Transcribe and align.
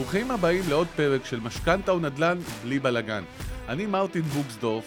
ברוכים 0.00 0.30
הבאים 0.30 0.62
לעוד 0.68 0.86
פרק 0.96 1.24
של 1.24 1.40
משכנתה 1.40 1.92
ונדל"ן 1.92 2.38
בלי 2.62 2.78
בלאגן. 2.78 3.22
אני 3.68 3.86
מרטין 3.86 4.22
בוקסדורף, 4.22 4.84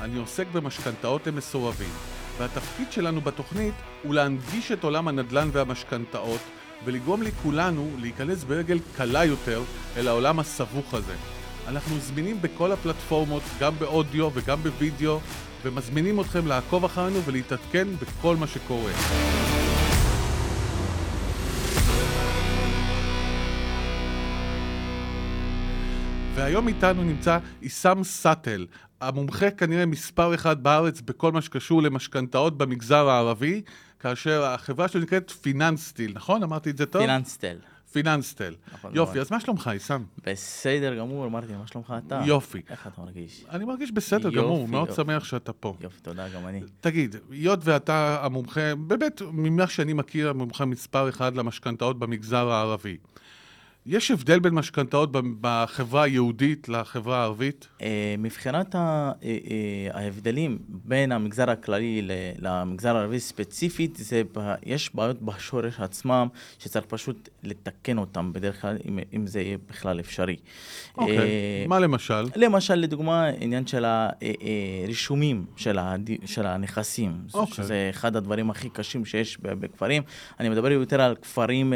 אני 0.00 0.18
עוסק 0.18 0.46
במשכנתאות 0.52 1.26
למסורבים, 1.26 1.88
והתפקיד 2.38 2.92
שלנו 2.92 3.20
בתוכנית 3.20 3.74
הוא 4.02 4.14
להנגיש 4.14 4.72
את 4.72 4.84
עולם 4.84 5.08
הנדל"ן 5.08 5.48
והמשכנתאות 5.52 6.40
ולגרום 6.84 7.22
לכולנו 7.22 7.90
להיכנס 8.00 8.44
ברגל 8.44 8.78
קלה 8.96 9.24
יותר 9.24 9.62
אל 9.96 10.08
העולם 10.08 10.38
הסבוך 10.38 10.94
הזה. 10.94 11.14
אנחנו 11.68 11.98
זמינים 11.98 12.42
בכל 12.42 12.72
הפלטפורמות, 12.72 13.42
גם 13.60 13.72
באודיו 13.78 14.30
וגם 14.34 14.62
בווידאו, 14.62 15.20
ומזמינים 15.62 16.20
אתכם 16.20 16.46
לעקוב 16.46 16.84
אחרינו 16.84 17.22
ולהתעדכן 17.22 17.88
בכל 18.00 18.36
מה 18.36 18.46
שקורה. 18.46 18.92
והיום 26.42 26.68
איתנו 26.68 27.04
נמצא 27.04 27.38
עיסם 27.60 28.04
סאטל, 28.04 28.66
המומחה 29.00 29.50
כנראה 29.50 29.86
מספר 29.86 30.34
אחד 30.34 30.62
בארץ 30.62 31.00
בכל 31.00 31.32
מה 31.32 31.42
שקשור 31.42 31.82
למשכנתאות 31.82 32.58
במגזר 32.58 33.08
הערבי, 33.08 33.62
כאשר 34.00 34.44
החברה 34.44 34.88
שלו 34.88 35.00
נקראת 35.00 35.30
פיננסטיל, 35.30 36.12
נכון? 36.14 36.42
אמרתי 36.42 36.70
את 36.70 36.76
זה 36.76 36.86
טוב? 36.86 37.02
פיננסטל. 37.02 37.56
פיננסטל. 37.92 38.54
נכון 38.72 38.90
יופי, 38.94 39.12
מאוד. 39.12 39.26
אז 39.26 39.30
מה 39.30 39.40
שלומך, 39.40 39.68
עיסם? 39.68 40.02
בסדר 40.26 40.94
גמור, 40.98 41.26
אמרתי, 41.26 41.52
מה 41.52 41.66
שלומך 41.66 41.94
אתה? 42.06 42.20
יופי. 42.26 42.62
איך 42.70 42.86
אתה 42.86 43.00
מרגיש? 43.00 43.44
אני 43.50 43.64
מרגיש 43.64 43.92
בסדר 43.92 44.28
יופי, 44.28 44.36
גמור, 44.36 44.68
מאוד 44.68 44.88
יופי. 44.88 45.02
שמח 45.02 45.24
שאתה 45.24 45.52
פה. 45.52 45.76
יופי, 45.80 46.00
תודה, 46.00 46.28
גם 46.28 46.46
אני. 46.46 46.60
תגיד, 46.80 47.16
היות 47.30 47.60
ואתה 47.62 48.24
המומחה, 48.24 48.74
באמת, 48.74 49.22
ממה 49.32 49.66
שאני 49.66 49.92
מכיר, 49.92 50.30
המומחה 50.30 50.64
מספר 50.64 51.08
אחד 51.08 51.36
למשכנתאות 51.36 51.98
במגזר 51.98 52.50
הערבי. 52.50 52.96
יש 53.86 54.10
הבדל 54.10 54.38
בין 54.38 54.54
משכנתאות 54.54 55.10
בחברה 55.40 56.02
היהודית 56.02 56.68
לחברה 56.68 57.20
הערבית? 57.20 57.68
אה, 57.82 58.14
מבחינת 58.18 58.74
אה, 58.74 59.12
אה, 59.24 59.30
ההבדלים 59.92 60.58
בין 60.68 61.12
המגזר 61.12 61.50
הכללי 61.50 62.08
למגזר 62.38 62.96
הערבי 62.96 63.20
ספציפית, 63.20 63.96
זה 63.96 64.22
יש 64.62 64.94
בעיות 64.94 65.22
בשורש 65.22 65.80
עצמם, 65.80 66.28
שצריך 66.58 66.84
פשוט 66.84 67.28
לתקן 67.42 67.98
אותם 67.98 68.32
בדרך 68.32 68.60
כלל, 68.60 68.76
אם, 68.88 68.98
אם 69.14 69.26
זה 69.26 69.40
יהיה 69.40 69.58
בכלל 69.68 70.00
אפשרי. 70.00 70.36
אוקיי, 70.96 71.18
אה, 71.18 71.64
מה 71.68 71.78
למשל? 71.78 72.24
למשל, 72.36 72.74
לדוגמה, 72.74 73.26
עניין 73.26 73.66
של 73.66 73.84
הרישומים 73.84 75.44
של, 75.56 75.78
הד... 75.78 76.10
של 76.24 76.46
הנכסים, 76.46 77.12
אוקיי. 77.34 77.54
שזה 77.54 77.86
אחד 77.90 78.16
הדברים 78.16 78.50
הכי 78.50 78.68
קשים 78.68 79.04
שיש 79.04 79.38
בכפרים. 79.40 80.02
אני 80.40 80.48
מדבר 80.48 80.72
יותר 80.72 81.00
על 81.00 81.14
כפרים, 81.14 81.72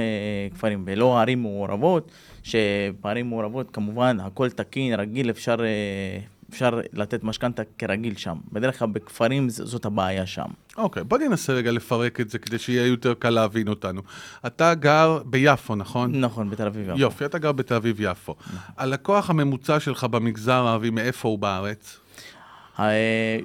כפרים 0.54 0.84
ולא 0.86 1.20
ערים 1.20 1.42
מעורבות, 1.42 1.95
שבערים 2.42 3.28
מעורבות 3.28 3.70
כמובן 3.72 4.20
הכל 4.20 4.50
תקין, 4.50 4.94
רגיל, 4.94 5.30
אפשר, 5.30 5.56
אה, 5.60 6.18
אפשר 6.50 6.80
לתת 6.92 7.24
משכנתה 7.24 7.62
כרגיל 7.78 8.16
שם. 8.16 8.36
בדרך 8.52 8.78
כלל 8.78 8.88
בכפרים 8.88 9.50
זאת 9.50 9.84
הבעיה 9.84 10.26
שם. 10.26 10.46
אוקיי, 10.76 11.04
בוא 11.04 11.18
ננסה 11.18 11.52
רגע 11.52 11.70
לפרק 11.70 12.20
את 12.20 12.30
זה 12.30 12.38
כדי 12.38 12.58
שיהיה 12.58 12.86
יותר 12.86 13.14
קל 13.14 13.30
להבין 13.30 13.68
אותנו. 13.68 14.02
אתה 14.46 14.74
גר 14.74 15.18
ביפו, 15.24 15.74
נכון? 15.74 16.20
נכון, 16.20 16.50
בתל 16.50 16.66
אביב. 16.66 16.88
יפו. 16.88 16.98
יופי, 16.98 17.24
אתה 17.24 17.38
גר 17.38 17.52
בתל 17.52 17.74
אביב-יפו. 17.74 18.34
הלקוח 18.76 19.30
הממוצע 19.30 19.80
שלך 19.80 20.04
במגזר 20.04 20.66
הערבי, 20.66 20.90
מאיפה 20.90 21.28
הוא 21.28 21.38
בארץ? 21.38 21.98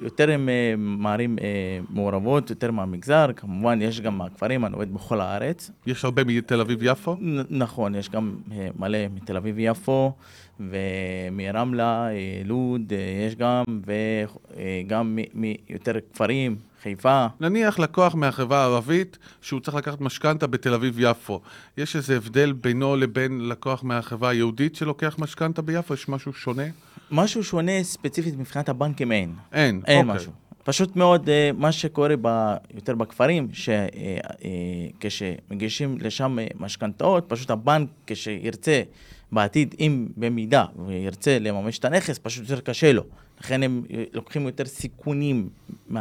יותר 0.02 0.30
הם 0.30 0.48
אה, 0.48 0.74
מערים 0.76 1.38
אה, 1.38 1.78
מעורבות, 1.90 2.50
יותר 2.50 2.70
מהמגזר, 2.70 3.26
כמובן 3.36 3.82
יש 3.82 4.00
גם 4.00 4.18
מהכפרים, 4.18 4.64
אני 4.64 4.72
עובד 4.74 4.94
בכל 4.94 5.20
הארץ. 5.20 5.70
יש 5.86 6.04
הרבה 6.04 6.24
מתל 6.24 6.60
אביב-יפו? 6.60 7.16
נכון, 7.50 7.94
יש 7.94 8.08
גם 8.08 8.36
אה, 8.52 8.68
מלא 8.78 8.98
מתל 9.14 9.36
אביב-יפו, 9.36 10.12
ומרמלה, 10.60 12.08
לוד, 12.44 12.92
יש 13.26 13.36
גם, 13.36 13.64
וגם 13.86 15.18
מיותר 15.34 15.92
כפרים, 16.12 16.56
חיפה. 16.82 17.26
נניח 17.40 17.78
לקוח 17.78 18.14
מהחברה 18.14 18.62
הערבית 18.62 19.18
שהוא 19.40 19.60
צריך 19.60 19.76
לקחת 19.76 20.00
משכנתה 20.00 20.46
בתל 20.46 20.74
אביב-יפו. 20.74 21.40
יש 21.76 21.96
איזה 21.96 22.16
הבדל 22.16 22.52
בינו 22.52 22.96
לבין 22.96 23.48
לקוח 23.48 23.84
מהחברה 23.84 24.30
היהודית 24.30 24.76
שלוקח 24.76 25.16
משכנתה 25.18 25.62
ביפו? 25.62 25.94
יש 25.94 26.08
משהו 26.08 26.32
שונה? 26.32 26.62
משהו 27.10 27.44
שונה 27.44 27.82
ספציפית 27.82 28.38
מבחינת 28.38 28.68
הבנקים 28.68 29.12
אין. 29.12 29.34
אין. 29.52 29.82
אין 29.86 30.08
אוקיי. 30.08 30.16
משהו. 30.16 30.32
פשוט 30.64 30.96
מאוד, 30.96 31.28
אה, 31.28 31.50
מה 31.54 31.72
שקורה 31.72 32.14
ב, 32.22 32.54
יותר 32.74 32.94
בכפרים, 32.94 33.48
שכשמגישים 35.00 35.98
לשם 36.00 36.38
אה, 36.38 36.46
משכנתאות, 36.60 37.24
פשוט 37.28 37.50
הבנק, 37.50 37.88
כשירצה 38.06 38.82
בעתיד, 39.32 39.74
אם 39.80 40.06
במידה 40.16 40.64
וירצה 40.86 41.38
לממש 41.38 41.78
את 41.78 41.84
הנכס, 41.84 42.18
פשוט 42.18 42.50
יותר 42.50 42.60
קשה 42.60 42.92
לו. 42.92 43.02
לכן 43.42 43.62
הם 43.62 43.82
אה, 43.92 44.04
לוקחים 44.12 44.46
יותר 44.46 44.64
סיכונים 44.64 45.48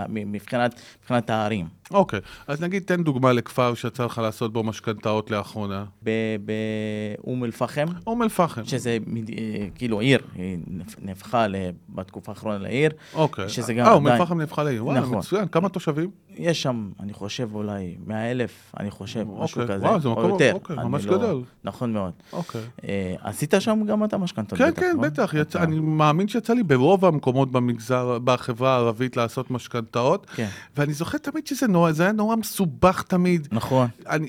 מבחינת, 0.09 0.81
מבחינת 1.01 1.29
הערים. 1.29 1.67
אוקיי, 1.91 2.19
אז 2.47 2.61
נגיד 2.61 2.83
תן 2.83 3.03
דוגמה 3.03 3.33
לכפר 3.33 3.73
שיצא 3.73 4.05
לך 4.05 4.17
לעשות 4.17 4.53
בו 4.53 4.63
משכנתאות 4.63 5.31
לאחרונה. 5.31 5.85
באום 6.01 7.43
אל-פחם, 7.43 7.85
אום 8.07 8.23
אל-פחם. 8.23 8.65
שזה 8.65 8.97
אה, 9.37 9.67
כאילו 9.75 9.99
עיר, 9.99 10.21
היא 10.35 10.57
נהפכה 11.01 11.45
בתקופה 11.89 12.31
האחרונה 12.31 12.57
לעיר. 12.57 12.91
אוקיי. 13.13 13.49
שזה 13.49 13.73
גם 13.73 13.85
אה, 13.85 13.93
אום 13.93 14.07
אל-פחם 14.07 14.39
נהפכה 14.41 14.63
לעיר. 14.63 14.85
וואלה, 14.85 14.99
נכון. 14.99 15.17
מצוין. 15.17 15.47
כמה 15.47 15.69
תושבים? 15.69 16.09
יש 16.37 16.61
שם, 16.61 16.89
אני 16.99 17.13
חושב, 17.13 17.49
אולי 17.55 17.95
100 18.07 18.31
אלף, 18.31 18.51
אני 18.79 18.91
חושב, 18.91 19.25
משהו 19.39 19.61
אוקיי. 19.61 19.75
כזה. 19.75 19.85
וואו, 19.85 19.99
זה 19.99 20.09
מקום- 20.09 20.29
יותר. 20.29 20.51
אוקיי, 20.53 20.75
ממש 20.75 21.05
לא- 21.05 21.17
גדול. 21.17 21.43
נכון 21.63 21.93
מאוד. 21.93 22.11
אוקיי. 22.33 22.61
אה, 22.87 23.15
עשית 23.21 23.53
שם 23.59 23.83
גם 23.87 24.03
אתה 24.03 24.17
משכנתות? 24.17 24.59
כן, 24.59 24.69
בטח, 24.71 24.79
כן, 24.81 24.95
לא? 24.95 25.01
בטח. 25.01 25.33
יצא, 25.33 25.41
אתה- 25.59 25.63
אני 25.63 25.79
מאמין 25.79 26.27
שיצא 26.27 26.53
לי 26.53 26.63
ברוב 26.63 27.05
המקומות 27.05 27.51
במגזר, 27.51 28.17
בחברה 28.23 28.73
הערבית 28.73 29.17
לעשות 29.17 29.51
משכנתאות. 29.51 30.25
כן. 30.35 30.47
ואני 30.77 30.93
זוכר 30.93 31.17
תמיד 31.17 31.47
שזה 31.47 31.67
נורא, 31.67 31.91
זה 31.91 32.03
היה 32.03 32.11
נורא 32.11 32.35
מסובך 32.35 33.01
תמיד. 33.03 33.47
נכון, 33.51 33.87
אני, 34.09 34.27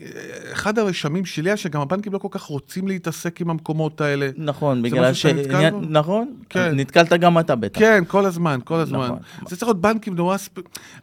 אחד 0.53 0.79
הרשמים 0.79 1.25
שלי 1.25 1.51
היה 1.51 1.57
שגם 1.57 1.81
הבנקים 1.81 2.13
לא 2.13 2.19
כל 2.19 2.29
כך 2.31 2.43
רוצים 2.43 2.89
להתעסק 2.89 3.41
עם 3.41 3.51
המקומות 3.51 4.01
האלה. 4.01 4.31
נכון, 4.37 4.83
בגלל 4.83 5.15
ש... 5.15 5.27
משהו 5.27 5.71
בו? 5.73 5.81
נכון, 5.89 6.35
כן. 6.49 6.73
נתקלת 6.77 7.13
גם 7.13 7.39
אתה 7.39 7.55
בטח. 7.57 7.81
כן, 7.81 8.05
כל 8.09 8.27
הזמן, 8.27 8.59
כל 8.65 8.75
הזמן. 8.75 9.05
נכון. 9.05 9.19
זה 9.49 9.57
צריך 9.57 9.63
להיות 9.63 9.81
בנקים 9.81 10.15
נורא... 10.15 10.37
ספ... 10.37 10.53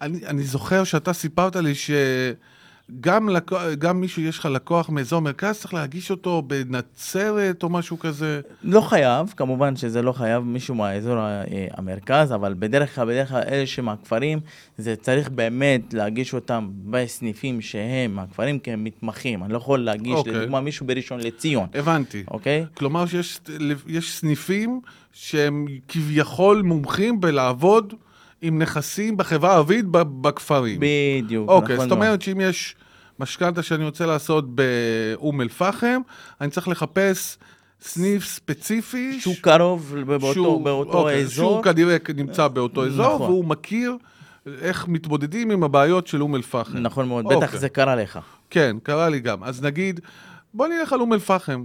אני, 0.02 0.20
אני 0.28 0.44
זוכר 0.44 0.84
שאתה 0.90 1.14
סיפרת 1.14 1.56
לי 1.56 1.74
שגם 1.76 3.30
לקו... 3.30 3.58
גם 3.80 4.02
מישהו, 4.02 4.22
יש 4.22 4.40
לך 4.40 4.46
לקוח 4.46 4.90
מאזור 4.90 5.20
מרכז, 5.20 5.60
צריך 5.60 5.74
להגיש 5.74 6.12
אותו 6.12 6.42
בנצרת 6.48 7.64
או 7.64 7.70
משהו 7.70 8.00
כזה. 8.00 8.42
לא 8.64 8.82
חייב, 8.82 9.34
כמובן 9.38 9.76
שזה 9.76 10.02
לא 10.02 10.12
חייב 10.12 10.44
מישהו 10.44 10.76
מהאזור 10.76 11.20
אה, 11.20 11.44
המרכז, 11.72 12.34
אבל 12.34 12.56
בדרך 12.60 12.96
כלל, 12.96 13.06
בדרך 13.06 13.30
כלל 13.30 13.42
אלה 13.48 13.68
שמהכפרים, 13.68 14.40
זה 14.78 14.96
צריך 14.96 15.30
באמת 15.30 15.94
להגיש 15.94 16.34
אותם 16.34 16.70
בסניפים 16.86 17.62
שהם 17.62 18.16
מהכפרים, 18.16 18.60
כי 18.60 18.72
הם 18.72 18.84
מתמחים. 18.84 19.44
אני 19.44 19.54
לא 19.54 19.58
יכול 19.58 19.80
להגיש, 19.80 20.14
אוקיי. 20.14 20.34
לדוגמה, 20.34 20.62
מישהו 20.62 20.86
בראשון 20.86 21.20
לציון, 21.20 21.68
הבנתי. 21.74 22.24
אוקיי? 22.32 22.66
כלומר 22.74 23.06
שיש 23.06 23.40
יש 23.88 24.18
סניפים 24.18 24.82
שהם 25.14 25.66
כביכול 25.88 26.62
מומחים 26.62 27.22
בלעבוד 27.22 27.94
עם 28.42 28.60
נכסים 28.62 29.18
בחברה 29.18 29.52
הערבית 29.52 29.86
בכפרים. 29.92 30.80
בדיוק, 30.82 31.50
אוקיי, 31.50 31.76
נכון 31.76 31.90
זאת. 31.90 31.96
אומרת 31.98 32.22
שאם 32.22 32.42
יש 32.42 32.76
משכנתה 33.20 33.64
שאני 33.64 33.86
רוצה 33.86 34.06
לעשות 34.06 34.56
באום 34.56 35.42
אל-פחם, 35.42 36.02
אני 36.42 36.50
צריך 36.50 36.68
לחפש 36.68 37.38
סניף 37.82 38.26
ספציפי. 38.26 39.20
שהוא 39.22 39.36
קרוב 39.42 39.96
באותו, 40.08 40.34
שהוא- 40.34 40.64
באותו 40.66 40.98
אוקיי, 41.00 41.22
אזור. 41.22 41.52
שהוא 41.52 41.64
כנראה 41.64 41.98
נמצא 42.16 42.48
באותו 42.48 42.86
אזור, 42.86 43.16
נכון. 43.16 43.22
והוא 43.32 43.46
מכיר 43.46 43.98
איך 44.62 44.88
מתמודדים 44.88 45.52
עם 45.52 45.64
הבעיות 45.64 46.08
של 46.08 46.22
אום 46.22 46.36
אל-פחם. 46.36 46.78
נכון 46.78 47.08
מאוד, 47.08 47.26
אוקיי. 47.26 47.38
בטח 47.38 47.56
זה 47.56 47.70
קרה 47.70 47.96
לך. 47.96 48.20
כן, 48.50 48.78
קרה 48.84 49.10
לי 49.10 49.20
גם. 49.20 49.44
אז 49.44 49.64
נגיד, 49.64 50.00
בוא 50.54 50.68
נלך 50.68 50.94
על 50.94 51.00
אום 51.02 51.14
אל-פחם. 51.14 51.64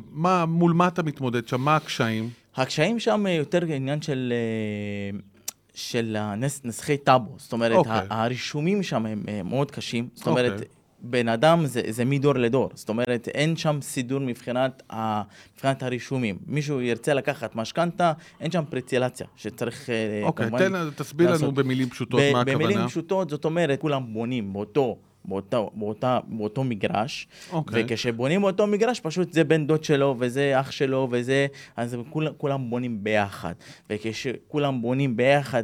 מול 0.49 0.73
מה 0.73 0.89
אתה 0.89 1.03
מתמודד 1.03 1.49
שם? 1.49 1.61
מה 1.61 1.77
הקשיים? 1.77 2.29
הקשיים 2.57 3.01
שם 3.01 3.25
יותר 3.39 3.65
עניין 3.65 4.03
של, 4.03 4.33
אה, 4.33 5.19
של 5.75 6.17
הנס, 6.19 6.61
נסחי 6.65 6.97
טאבו, 6.97 7.35
זאת 7.39 7.53
אומרת, 7.53 7.77
אוקיי. 7.77 7.99
okay. 7.99 8.05
הרישומים 8.11 8.83
שם 8.83 9.07
הם 9.07 9.23
אה, 9.29 9.43
מאוד 9.43 9.71
קשים, 9.71 10.09
זאת 10.15 10.27
אוקיי. 10.27 10.47
אומרת, 10.49 10.63
בן 11.01 11.29
אדם 11.29 11.67
זה, 11.67 11.81
זה 11.89 12.05
מדור 12.05 12.35
לדור, 12.35 12.71
זאת 12.75 12.89
אומרת, 12.89 13.29
אין 13.35 13.57
שם 13.57 13.79
סידור 13.83 14.21
מבחינת, 14.21 14.83
ה, 14.93 15.23
מבחינת 15.55 15.83
הרישומים. 15.83 16.39
מישהו 16.47 16.81
ירצה 16.81 17.15
לקחת 17.15 17.57
משכנתה, 17.57 18.13
אין 18.41 18.51
שם 18.51 18.65
פרצלציה, 18.71 19.27
שצריך 19.37 19.91
אה, 19.91 20.21
אוקיי, 20.23 20.47
כמובן 20.49 20.91
תסביר 20.91 21.27
לנו 21.27 21.35
לעשות. 21.35 21.55
במילים 21.55 21.91
פשוטות 21.91 22.21
ב- 22.21 22.33
מה 22.33 22.41
הכוונה. 22.41 22.59
במילים 22.59 22.87
פשוטות, 22.89 23.31
זאת 23.31 23.45
אומרת, 23.45 23.81
כולם 23.81 24.13
בונים 24.13 24.53
באותו... 24.53 24.99
באותה, 25.25 25.61
באותה, 25.75 26.19
באותו 26.27 26.65
מגרש, 26.65 27.29
אוקיי. 27.53 27.85
וכשבונים 27.87 28.41
באותו 28.41 28.67
מגרש, 28.67 29.01
פשוט 29.01 29.33
זה 29.33 29.45
בן 29.45 29.67
דוד 29.67 29.85
שלו, 29.85 30.17
וזה 30.19 30.61
אח 30.61 30.71
שלו, 30.71 31.09
וזה... 31.11 31.47
אז 31.77 31.97
כולם, 32.11 32.33
כולם 32.37 32.71
בונים 32.71 33.05
ביחד. 33.05 33.55
וכשכולם 33.91 34.83
בונים 34.83 35.17
ביחד, 35.17 35.63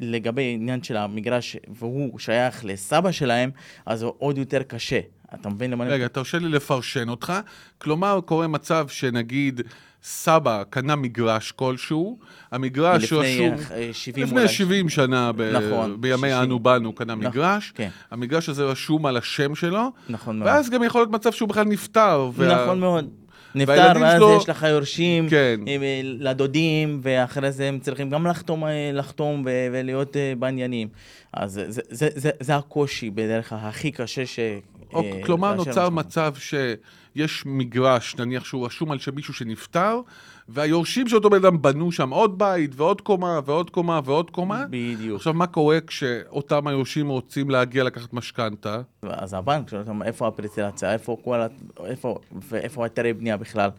לגבי 0.00 0.54
עניין 0.54 0.82
של 0.82 0.96
המגרש, 0.96 1.56
והוא 1.68 2.18
שייך 2.18 2.64
לסבא 2.64 3.12
שלהם, 3.12 3.50
אז 3.86 4.02
הוא 4.02 4.12
עוד 4.18 4.38
יותר 4.38 4.62
קשה. 4.62 5.00
אתה 5.34 5.48
מבין 5.48 5.70
למה 5.70 5.84
אני... 5.84 5.92
רגע, 5.92 6.08
תרשה 6.08 6.38
לי 6.38 6.48
לפרשן 6.48 7.08
אותך. 7.08 7.32
כלומר, 7.78 8.20
קורה 8.24 8.46
מצב 8.46 8.88
שנגיד 8.88 9.60
סבא 10.08 10.62
קנה 10.70 10.96
מגרש 10.96 11.52
כלשהו, 11.52 12.18
המגרש 12.52 13.04
לפני 13.12 13.18
רשום... 13.18 13.54
אה, 13.76 13.88
70 13.92 14.26
לפני 14.26 14.38
אולי. 14.40 14.48
70 14.52 14.88
שנה, 14.88 15.32
ב... 15.32 15.42
נכון, 15.42 16.00
בימי 16.00 16.16
60. 16.28 16.42
אנו 16.42 16.58
באנו, 16.58 16.92
קנה 16.92 17.14
נכון, 17.14 17.26
מגרש. 17.26 17.72
כן. 17.74 17.88
המגרש 18.10 18.48
הזה 18.48 18.64
רשום 18.64 19.06
על 19.06 19.16
השם 19.16 19.54
שלו, 19.54 19.92
נכון 20.08 20.38
מאוד. 20.38 20.48
ואז 20.50 20.70
גם 20.70 20.82
יכול 20.82 21.00
להיות 21.00 21.10
מצב 21.10 21.32
שהוא 21.32 21.48
בכלל 21.48 21.64
נפטר. 21.64 22.30
וה- 22.34 22.62
נכון 22.64 22.80
מאוד. 22.80 23.08
נפטר, 23.54 23.92
ואז 24.00 24.16
שלו- 24.16 24.36
יש 24.42 24.48
לך 24.48 24.66
יורשים, 24.70 25.28
כן. 25.30 25.60
אה, 25.68 25.76
לדודים, 26.04 27.00
ואחרי 27.02 27.52
זה 27.52 27.68
הם 27.68 27.78
צריכים 27.78 28.10
גם 28.10 28.26
לחתום, 28.26 28.64
אה, 28.64 28.70
לחתום 28.94 29.42
ו- 29.46 29.66
ולהיות 29.72 30.16
אה, 30.16 30.32
בעניינים. 30.38 30.88
אז 31.32 31.52
זה, 31.52 31.64
זה, 31.68 31.80
זה, 31.90 32.08
זה, 32.14 32.30
זה 32.40 32.56
הקושי 32.56 33.10
בדרך 33.10 33.52
הכי 33.56 33.90
קשה 33.90 34.26
ש... 34.26 34.38
אוקיי, 34.92 35.12
אה, 35.12 35.26
כלומר, 35.26 35.54
נוצר. 35.54 35.90
מצב 35.90 36.34
שיש 37.16 37.42
מגרש, 37.46 38.16
נניח 38.18 38.44
שהוא 38.44 38.66
רשום 38.66 38.90
על 38.90 38.98
שם 38.98 39.14
מישהו 39.14 39.34
שנפטר, 39.34 40.00
והיורשים 40.48 41.08
של 41.08 41.16
אותו 41.16 41.30
בן 41.30 41.36
אדם 41.36 41.62
בנו 41.62 41.92
שם 41.92 42.10
עוד 42.10 42.38
בית, 42.38 42.70
ועוד 42.76 43.00
קומה, 43.00 43.40
ועוד 43.46 43.70
קומה, 43.70 44.00
ועוד 44.04 44.30
קומה. 44.30 44.64
בדיוק. 44.70 45.16
עכשיו, 45.16 45.34
מה 45.34 45.46
קורה 45.46 45.80
כשאותם 45.80 46.66
היורשים 46.66 47.08
רוצים 47.08 47.50
להגיע 47.50 47.84
לקחת 47.84 48.12
משכנתה? 48.12 48.80
אז 49.02 49.34
הבנק 49.34 49.68
שואל 49.70 49.80
אותם, 49.80 50.02
איפה 50.02 50.28
הפרצלציה, 50.28 50.92
איפה 50.92 51.16
כל 51.24 51.40
ה... 51.40 51.46
איפה, 51.84 52.18
ואיפה 52.48 52.84
היתרי 52.84 53.12
בנייה 53.12 53.36
בכלל. 53.36 53.70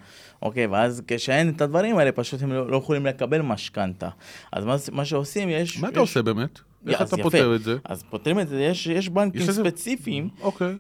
אוקיי, 0.42 0.66
ואז 0.68 1.02
כשאין 1.08 1.50
את 1.50 1.62
הדברים 1.62 1.98
האלה, 1.98 2.12
פשוט 2.12 2.42
הם 2.42 2.52
לא, 2.52 2.72
לא 2.72 2.78
יכולים 2.78 3.06
לקבל 3.06 3.42
משכנתה. 3.42 4.10
אז 4.52 4.66
מה, 4.66 4.76
מה 4.92 5.06
שעושים, 5.06 5.50
יש... 5.50 5.80
מה 5.80 5.88
אתה 5.88 5.96
יש- 5.96 6.02
עושה 6.10 6.22
באמת? 6.22 6.60
איך 6.88 7.02
אתה 7.02 7.16
יפה. 7.16 7.24
פותר 7.24 7.56
את 7.56 7.64
זה? 7.64 7.78
אז 7.86 8.04
פותרים 8.10 8.40
את 8.40 8.48
זה, 8.48 8.62
יש, 8.62 8.88
יש 8.88 9.10
בנקים 9.10 9.42
יש 9.42 9.50
ספציפיים 9.50 10.30
אוקיי. 10.42 10.78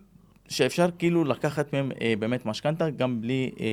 שאפשר 0.49 0.89
כאילו 0.99 1.23
לקחת 1.23 1.73
מהם 1.73 1.91
אה, 2.01 2.13
באמת 2.19 2.45
משכנתה 2.45 2.89
גם 2.89 3.21
בלי 3.21 3.51
אה, 3.59 3.65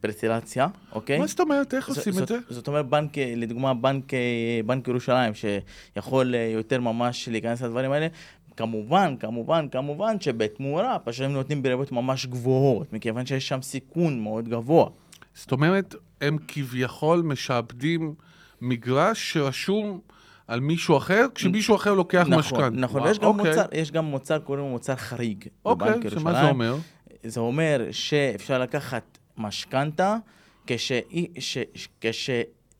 פרצלציה, 0.00 0.66
אוקיי? 0.92 1.18
מה 1.18 1.26
זאת 1.26 1.40
אומרת? 1.40 1.74
איך 1.74 1.90
ז- 1.90 1.98
עושים 1.98 2.12
את 2.12 2.18
זאת- 2.18 2.28
זה? 2.28 2.38
זאת 2.48 2.68
אומרת, 2.68 2.86
בנק, 2.86 3.18
אה, 3.18 3.32
לדוגמה, 3.36 3.74
בנק, 3.74 4.14
אה, 4.14 4.18
בנק 4.66 4.88
ירושלים, 4.88 5.32
שיכול 5.34 6.34
אה, 6.34 6.50
יותר 6.54 6.80
ממש 6.80 7.28
להיכנס 7.28 7.62
לדברים 7.62 7.92
האלה, 7.92 8.06
כמובן, 8.56 9.14
כמובן, 9.20 9.66
כמובן 9.68 10.20
שבתמורה, 10.20 10.98
פשוט 10.98 11.24
הם 11.24 11.32
נותנים 11.32 11.62
בריביות 11.62 11.92
ממש 11.92 12.26
גבוהות, 12.26 12.92
מכיוון 12.92 13.26
שיש 13.26 13.48
שם 13.48 13.62
סיכון 13.62 14.20
מאוד 14.20 14.48
גבוה. 14.48 14.86
זאת 15.34 15.52
אומרת, 15.52 15.94
הם 16.20 16.36
כביכול 16.48 17.22
משעבדים 17.22 18.14
מגרש 18.60 19.32
שרשום 19.32 20.00
על 20.48 20.60
מישהו 20.60 20.96
אחר, 20.96 21.26
כשמישהו 21.34 21.76
אחר 21.76 21.94
לוקח 21.94 22.20
נכון, 22.28 22.38
משכנתה. 22.38 22.70
נכון, 22.70 22.96
וואו, 23.00 23.08
ויש 23.08 23.18
גם, 23.18 23.24
אוקיי. 23.26 23.50
מוצר, 23.50 23.64
יש 23.72 23.90
גם 23.92 24.04
מוצר, 24.04 24.38
קוראים 24.38 24.64
לו 24.64 24.70
מוצר 24.70 24.96
חריג. 24.96 25.44
אוקיי, 25.64 25.90
בבנק 25.90 26.02
שמה 26.08 26.10
זה 26.10 26.38
ירושלים. 26.38 26.48
אומר? 26.48 26.76
זה 27.24 27.40
אומר 27.40 27.86
שאפשר 27.90 28.58
לקחת 28.58 29.18
משכנתה 29.38 30.16
כש... 30.66 30.92
ש... 31.38 31.58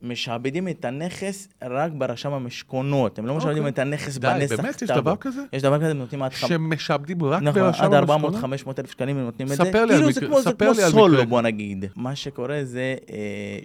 כשמשעבדים 0.00 0.69
את 0.69 0.84
הנכס 0.84 1.49
רק 1.62 1.93
ברשם 1.93 2.32
המשכונות. 2.32 3.19
הם 3.19 3.26
לא 3.26 3.34
משעבדים 3.37 3.58
אוקיי. 3.58 3.72
את 3.72 3.78
הנכס 3.78 4.19
די, 4.19 4.26
בנסח 4.26 4.56
באמת? 4.56 4.82
יש 4.82 4.88
טאבו. 4.88 5.00
דבר 5.00 5.16
כזה? 5.16 5.40
יש 5.52 5.62
דבר 5.62 5.76
כזה, 5.78 5.90
הם 5.90 5.99
נותנים 5.99 6.22
עד. 6.22 6.32
שמשעבדים 6.32 7.22
רק 7.25 7.43
נכון, 7.43 7.62
ברשם 7.62 7.84
עד 7.84 7.94
המשכונות? 7.94 8.34
400-500 8.44 8.46
אלף 8.78 8.90
שקלים 8.90 9.16
הם 9.19 9.25
נותנים 9.25 9.49
את 9.49 9.52
ספר 9.52 9.64
זה. 9.72 9.84
לי 9.84 9.94
על 9.94 9.99
כאילו 9.99 10.08
מקרה- 10.08 10.28
כמו, 10.28 10.43
זה 10.43 10.50
ספר 10.50 10.75
כמו 10.75 10.90
סולו. 10.90 11.26
בוא 11.26 11.43
נגיד. 11.43 11.84
מה 11.96 12.16
שקורה 12.16 12.64
זה 12.64 12.94
אה, 13.11 13.16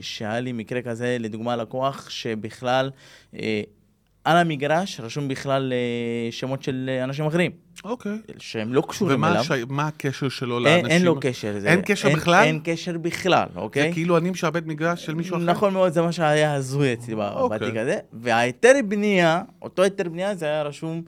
שהיה 0.01 0.39
לי 0.39 0.51
מקרה 0.51 0.81
כזה, 0.81 1.17
לדוגמה 1.19 1.55
לקוח 1.55 2.09
שבכלל, 2.09 2.91
אה, 3.39 3.61
על 4.29 4.37
המגרש 4.37 4.99
רשום 4.99 5.27
בכלל 5.27 5.73
אה, 5.73 6.31
שמות 6.31 6.63
של 6.63 6.89
אה, 6.89 7.03
אנשים 7.03 7.25
אחרים, 7.25 7.51
אוקיי. 7.83 8.17
שהם 8.37 8.73
לא 8.73 8.83
קשורים 8.89 9.15
ומה 9.15 9.27
אליו. 9.31 9.41
השי- 9.41 9.63
מה 9.69 9.87
הקשר 9.87 10.29
שלו 10.29 10.55
אין, 10.57 10.63
לאנשים? 10.63 10.85
אין 10.91 11.01
לו 11.05 11.15
קשר. 11.21 11.59
זה, 11.59 11.69
אין 11.69 11.81
קשר 11.85 12.07
אין, 12.07 12.17
בכלל? 12.17 12.43
אין 12.43 12.59
קשר 12.63 12.97
בכלל, 12.97 13.47
אוקיי? 13.55 13.87
זה 13.87 13.93
כאילו 13.93 14.17
אני 14.17 14.29
משעבד 14.29 14.67
מגרש 14.67 15.05
של 15.05 15.13
מישהו 15.15 15.37
אחר? 15.37 15.45
נכון 15.45 15.73
מאוד, 15.73 15.91
זה 15.93 16.01
מה 16.01 16.11
שהיה 16.11 16.53
הזוי 16.53 16.93
אצלי 16.93 17.13
אוקיי. 17.13 17.59
בתיק 17.59 17.77
הזה. 17.77 17.97
וההיתר 18.13 18.73
בנייה, 18.87 19.41
אותו 19.61 19.83
היתר 19.83 20.09
בנייה, 20.09 20.35
זה 20.35 20.45
היה 20.45 20.63
רשום 20.63 21.01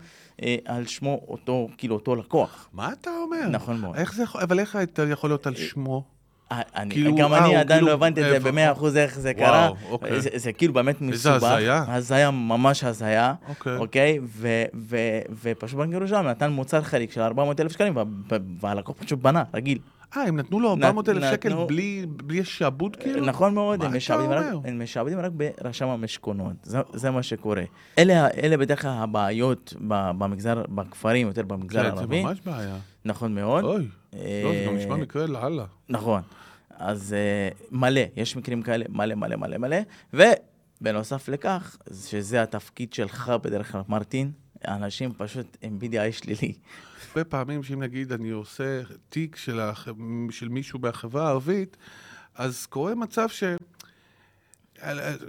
אה, 0.43 0.55
על 0.65 0.85
שמו 0.85 1.21
אותו, 1.27 1.67
כאילו 1.77 1.95
אותו 1.95 2.15
לקוח. 2.15 2.69
מה 2.73 2.93
אתה 3.01 3.09
אומר? 3.23 3.47
נכון 3.49 3.77
מאוד. 3.77 3.95
איך 3.95 4.13
זה 4.15 4.23
יכול, 4.23 4.41
אבל 4.41 4.59
איך 4.59 4.75
ההיתר 4.75 5.07
יכול 5.11 5.29
להיות 5.29 5.47
על 5.47 5.55
שמו? 5.55 6.03
אה, 6.51 6.61
אני, 6.75 6.91
כאילו, 6.91 7.15
גם 7.15 7.33
אה, 7.33 7.45
אני 7.45 7.55
עדיין 7.55 7.67
כאילו- 7.79 7.87
לא 7.87 7.93
הבנתי 7.93 8.21
את 8.21 8.29
זה 8.29 8.35
איפה? 8.35 8.51
במאה 8.51 8.71
אחוז 8.71 8.97
איך 8.97 9.19
זה 9.19 9.31
וואו, 9.37 9.47
קרה. 9.47 9.69
אוקיי. 9.89 10.21
זה, 10.21 10.29
זה 10.35 10.53
כאילו 10.53 10.73
באמת 10.73 10.95
איזה 11.01 11.05
מסובך. 11.29 11.43
הזיה. 11.51 11.83
הזיה, 11.87 12.31
ממש 12.31 12.83
הזיה. 12.83 13.33
אוקיי. 13.49 13.77
אוקיי? 13.77 14.19
ו- 14.23 14.63
ו- 14.89 14.97
ופשוט 15.43 15.77
בנק 15.79 15.93
ירושלים 15.93 16.25
נתן 16.27 16.51
מוצר 16.51 16.81
חריג 16.81 17.11
של 17.11 17.21
400 17.21 17.59
אלף 17.59 17.71
שקלים, 17.71 17.95
וה- 17.95 18.03
והלקוח 18.61 18.95
פשוט 19.05 19.19
בנה, 19.19 19.43
רגיל. 19.53 19.77
אה, 20.17 20.21
הם 20.21 20.37
נתנו 20.39 20.59
לו 20.59 20.69
400 20.69 21.09
אלף 21.09 21.31
שקל 21.31 21.65
בלי 21.65 22.05
בלי 22.09 22.43
שעבוד 22.43 22.95
כאילו? 22.95 23.25
נכון 23.25 23.53
מאוד, 23.53 23.83
הם 23.83 23.97
משעבדים 23.97 24.31
רק? 24.31 24.45
הם 24.63 24.83
משעבדים 24.83 25.19
רק 25.19 25.31
ברשם 25.31 25.87
המשכונות, 25.87 26.53
זה, 26.63 26.79
זה 26.93 27.11
מה 27.11 27.23
שקורה. 27.23 27.63
אלה, 27.97 28.27
אלה 28.27 28.57
בדרך 28.57 28.81
כלל 28.81 28.91
הבעיות 28.91 29.73
במגזר, 29.87 30.63
בכפרים, 30.69 31.27
יותר 31.27 31.43
במגזר 31.43 31.83
כן, 31.83 31.89
זה 31.89 31.97
הערבי. 31.97 32.23
ממש 32.23 32.41
בעיה. 32.45 32.77
נכון 33.05 33.35
מאוד. 33.35 33.63
אוי, 33.63 33.87
אה, 34.13 34.41
לא, 34.43 34.51
זה 34.51 34.63
גם 34.67 34.75
נשמע 34.75 34.95
מקרה 34.95 35.25
לאללה. 35.27 35.65
נכון. 35.89 36.21
אז 36.77 37.13
אה, 37.13 37.49
מלא, 37.71 38.01
יש 38.15 38.37
מקרים 38.37 38.61
כאלה, 38.61 38.85
מלא 38.89 39.15
מלא 39.15 39.35
מלא 39.35 39.57
מלא. 39.57 39.77
ובנוסף 40.13 41.29
לכך, 41.29 41.77
שזה 42.05 42.41
התפקיד 42.41 42.93
שלך 42.93 43.33
בדרך 43.43 43.71
כלל, 43.71 43.81
מרטין, 43.89 44.31
אנשים 44.67 45.13
פשוט 45.17 45.57
עם 45.61 45.79
BDI 45.81 46.11
שלילי. 46.11 46.53
הרבה 47.09 47.23
פעמים 47.23 47.63
שאם 47.63 47.83
נגיד 47.83 48.11
אני 48.11 48.29
עושה 48.29 48.81
תיק 49.09 49.35
של, 49.35 49.59
הח... 49.59 49.87
של 50.29 50.49
מישהו 50.49 50.79
בחברה 50.79 51.27
הערבית, 51.27 51.77
אז 52.35 52.65
קורה 52.65 52.95
מצב 52.95 53.29
ש... 53.29 53.43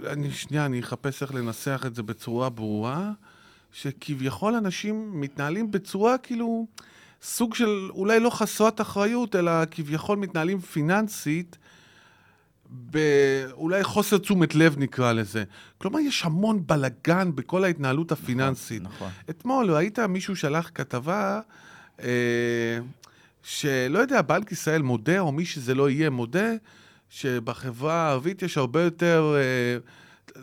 אני, 0.07 0.31
שנייה, 0.31 0.65
אני 0.65 0.79
אחפש 0.79 1.21
איך 1.21 1.33
לנסח 1.33 1.83
את 1.87 1.95
זה 1.95 2.03
בצורה 2.03 2.49
ברורה, 2.49 3.11
שכביכול 3.71 4.55
אנשים 4.55 5.21
מתנהלים 5.21 5.71
בצורה 5.71 6.17
כאילו 6.17 6.67
סוג 7.21 7.55
של 7.55 7.89
אולי 7.89 8.19
לא 8.19 8.29
חסרת 8.29 8.81
אחריות, 8.81 9.35
אלא 9.35 9.51
כביכול 9.71 10.17
מתנהלים 10.17 10.59
פיננסית 10.59 11.57
באולי 12.73 13.83
חוסר 13.83 14.17
תשומת 14.17 14.55
לב 14.55 14.75
נקרא 14.77 15.13
לזה. 15.13 15.43
כלומר, 15.77 15.99
יש 15.99 16.25
המון 16.25 16.63
בלגן 16.65 17.31
בכל 17.35 17.63
ההתנהלות 17.63 18.11
הפיננסית. 18.11 18.81
נכון. 18.83 19.09
אתמול 19.29 19.71
ראית 19.71 19.99
מישהו 19.99 20.35
שלח 20.35 20.71
כתבה 20.75 21.39
אה, 22.03 22.07
שלא 23.43 23.99
יודע, 23.99 24.21
בנק 24.21 24.51
ישראל 24.51 24.81
מודה, 24.81 25.19
או 25.19 25.31
מי 25.31 25.45
שזה 25.45 25.75
לא 25.75 25.89
יהיה 25.89 26.09
מודה, 26.09 26.51
שבחברה 27.09 27.93
הערבית 27.93 28.41
יש 28.41 28.57
הרבה 28.57 28.81
יותר... 28.81 29.35
אה, 29.35 29.77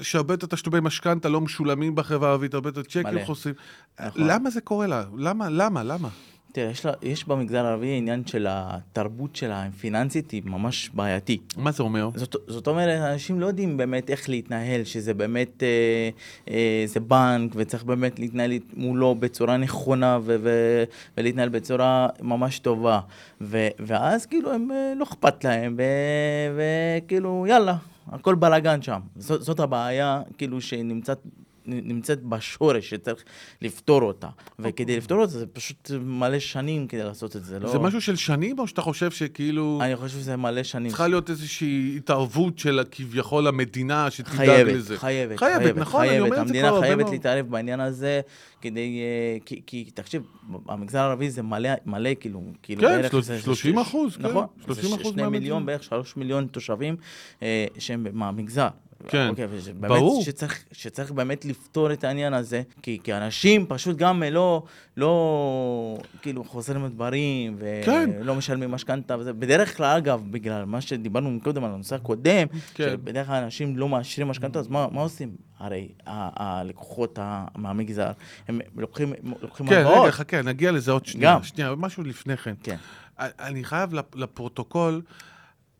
יש 0.00 0.14
הרבה 0.14 0.34
יותר 0.34 0.46
תשלומי 0.46 0.78
משכנתה 0.82 1.28
לא 1.28 1.40
משולמים 1.40 1.94
בחברה 1.94 2.28
הערבית, 2.28 2.54
הרבה 2.54 2.68
יותר 2.68 2.82
צ'קים 2.82 3.02
מלא. 3.04 3.24
חוסרים. 3.24 3.54
נכון. 4.00 4.22
למה 4.28 4.50
זה 4.50 4.60
קורה 4.60 4.86
לה? 4.86 5.04
למה? 5.16 5.50
למה? 5.50 5.82
למה? 5.82 6.08
תראה, 6.52 6.70
יש, 6.70 6.86
לה, 6.86 6.92
יש 7.02 7.28
במגזר 7.28 7.66
הערבי 7.66 7.96
עניין 7.98 8.26
של 8.26 8.46
התרבות 8.50 9.36
שלה 9.36 9.64
הפיננסית 9.64 10.30
היא 10.30 10.42
ממש 10.44 10.90
בעייתי. 10.94 11.38
מה 11.56 11.72
זה 11.72 11.82
אומר? 11.82 12.10
זאת, 12.14 12.36
זאת 12.46 12.66
אומרת, 12.66 13.12
אנשים 13.12 13.40
לא 13.40 13.46
יודעים 13.46 13.76
באמת 13.76 14.10
איך 14.10 14.28
להתנהל, 14.28 14.84
שזה 14.84 15.14
באמת, 15.14 15.62
אה, 15.62 16.10
אה, 16.50 16.84
זה 16.86 17.00
בנק, 17.00 17.52
וצריך 17.54 17.84
באמת 17.84 18.18
להתנהל 18.18 18.52
מולו 18.76 19.14
בצורה 19.14 19.56
נכונה 19.56 20.18
ו- 20.22 20.36
ו- 20.42 20.84
ולהתנהל 21.16 21.48
בצורה 21.48 22.08
ממש 22.20 22.58
טובה. 22.58 23.00
ו- 23.40 23.68
ואז 23.78 24.26
כאילו 24.26 24.52
הם 24.52 24.68
אה, 24.72 24.92
לא 24.96 25.04
אכפת 25.04 25.44
להם, 25.44 25.76
ו- 25.78 26.60
וכאילו 27.02 27.46
יאללה, 27.48 27.76
הכל 28.12 28.34
בלאגן 28.34 28.82
שם. 28.82 29.00
זאת, 29.16 29.42
זאת 29.42 29.60
הבעיה, 29.60 30.22
כאילו, 30.38 30.60
שנמצאת... 30.60 31.18
נמצאת 31.66 32.22
בשורש 32.22 32.90
שצריך 32.90 33.24
לפתור 33.62 34.02
אותה. 34.02 34.28
וכדי 34.58 34.96
לפתור 34.96 35.18
אותה 35.20 35.32
זה 35.32 35.46
פשוט 35.46 35.90
מלא 36.00 36.38
שנים 36.38 36.86
כדי 36.86 37.02
לעשות 37.02 37.36
את 37.36 37.44
זה, 37.44 37.58
לא... 37.58 37.68
זה 37.72 37.78
משהו 37.78 38.00
של 38.00 38.16
שנים, 38.16 38.58
או 38.58 38.66
שאתה 38.68 38.82
חושב 38.82 39.10
שכאילו 39.10 39.78
אני 39.82 39.96
חושב 39.96 40.18
שזה 40.18 40.36
מלא 40.36 40.62
שנים. 40.62 40.88
צריכה 40.88 41.08
להיות 41.08 41.30
איזושהי 41.30 41.94
התערבות 41.96 42.58
של 42.58 42.80
כביכול 42.90 43.46
המדינה 43.46 44.10
שתדאג 44.10 44.36
חייבת, 44.36 44.72
לזה? 44.72 44.96
חייבת, 44.98 45.38
חייבת, 45.38 45.76
נכון, 45.76 46.04
אני 46.08 46.20
אומר 46.20 46.28
את 46.30 46.34
זה 46.34 46.40
המדינה 46.40 46.68
כבר 46.68 46.76
הרבה 46.76 46.86
חייבת. 46.86 47.10
להתערב 47.10 47.46
בעניין 47.50 47.80
הזה, 47.80 48.20
כדי, 48.60 49.00
אה, 49.00 49.38
כי, 49.46 49.62
כי 49.66 49.84
תקשיב, 49.94 50.22
המגזר 50.68 50.98
הערבי 50.98 51.30
זה 51.30 51.42
מלא, 51.42 51.70
מלא 51.86 52.10
כאילו, 52.20 52.42
כאילו 52.62 52.80
כן, 52.82 52.88
בערך 52.88 53.20
זה- 53.20 53.40
30 53.40 53.74
זה- 53.74 53.82
אחוז, 53.82 54.16
כן, 54.16 54.22
נכון, 54.22 54.46
30 54.64 54.88
זה 54.90 54.94
אחוז 54.96 55.06
מהמדינה. 55.06 55.28
מיליון, 55.30 55.66
בערך 55.66 55.82
שלוש 55.84 56.16
מיליון 56.16 56.46
תושבים 56.46 56.96
אה, 57.42 57.66
שהם 57.78 58.06
מהמגזר. 58.12 58.68
כן, 59.08 59.28
אוקיי, 59.28 59.46
וש- 59.50 59.68
באמת 59.68 59.88
ברור. 59.98 60.22
שצריך, 60.22 60.64
שצריך 60.72 61.10
באמת 61.10 61.44
לפתור 61.44 61.92
את 61.92 62.04
העניין 62.04 62.34
הזה, 62.34 62.62
כי, 62.82 62.98
כי 63.04 63.14
אנשים 63.14 63.66
פשוט 63.68 63.96
גם 63.96 64.22
לא, 64.30 64.62
לא, 64.96 65.98
כאילו, 66.22 66.44
חוזרים 66.44 66.84
לדברים, 66.84 67.58
כן. 67.84 68.10
ולא 68.20 68.34
משלמים 68.34 68.70
משכנתה 68.70 69.18
וזה. 69.18 69.32
בדרך 69.32 69.76
כלל, 69.76 69.96
אגב, 69.96 70.22
בגלל 70.30 70.64
מה 70.64 70.80
שדיברנו 70.80 71.38
קודם 71.42 71.64
על 71.64 71.70
הנושא 71.74 71.96
הקודם, 71.96 72.46
כן. 72.74 72.88
שבדרך 72.90 73.26
כלל 73.26 73.42
אנשים 73.42 73.78
לא 73.78 73.88
מאשרים 73.88 74.28
משכנתה, 74.28 74.58
אז 74.58 74.68
מה, 74.68 74.86
מה 74.92 75.00
עושים? 75.00 75.30
הרי 75.58 75.88
הלקוחות 76.06 77.18
מהמגזר, 77.56 78.10
הם 78.48 78.60
לוקחים, 78.76 79.12
לוקחים 79.42 79.66
כן, 79.66 79.76
הלוואות. 79.76 80.02
רגע, 80.02 80.10
חכה, 80.12 80.42
נגיע 80.42 80.72
לזה 80.72 80.92
עוד 80.92 81.06
שנייה. 81.06 81.34
גם. 81.34 81.42
שנייה, 81.42 81.74
משהו 81.76 82.02
לפני 82.02 82.36
כן. 82.36 82.54
כן. 82.62 82.76
אני 83.18 83.64
חייב 83.64 83.94
לפ- 83.94 84.14
לפרוטוקול, 84.16 85.02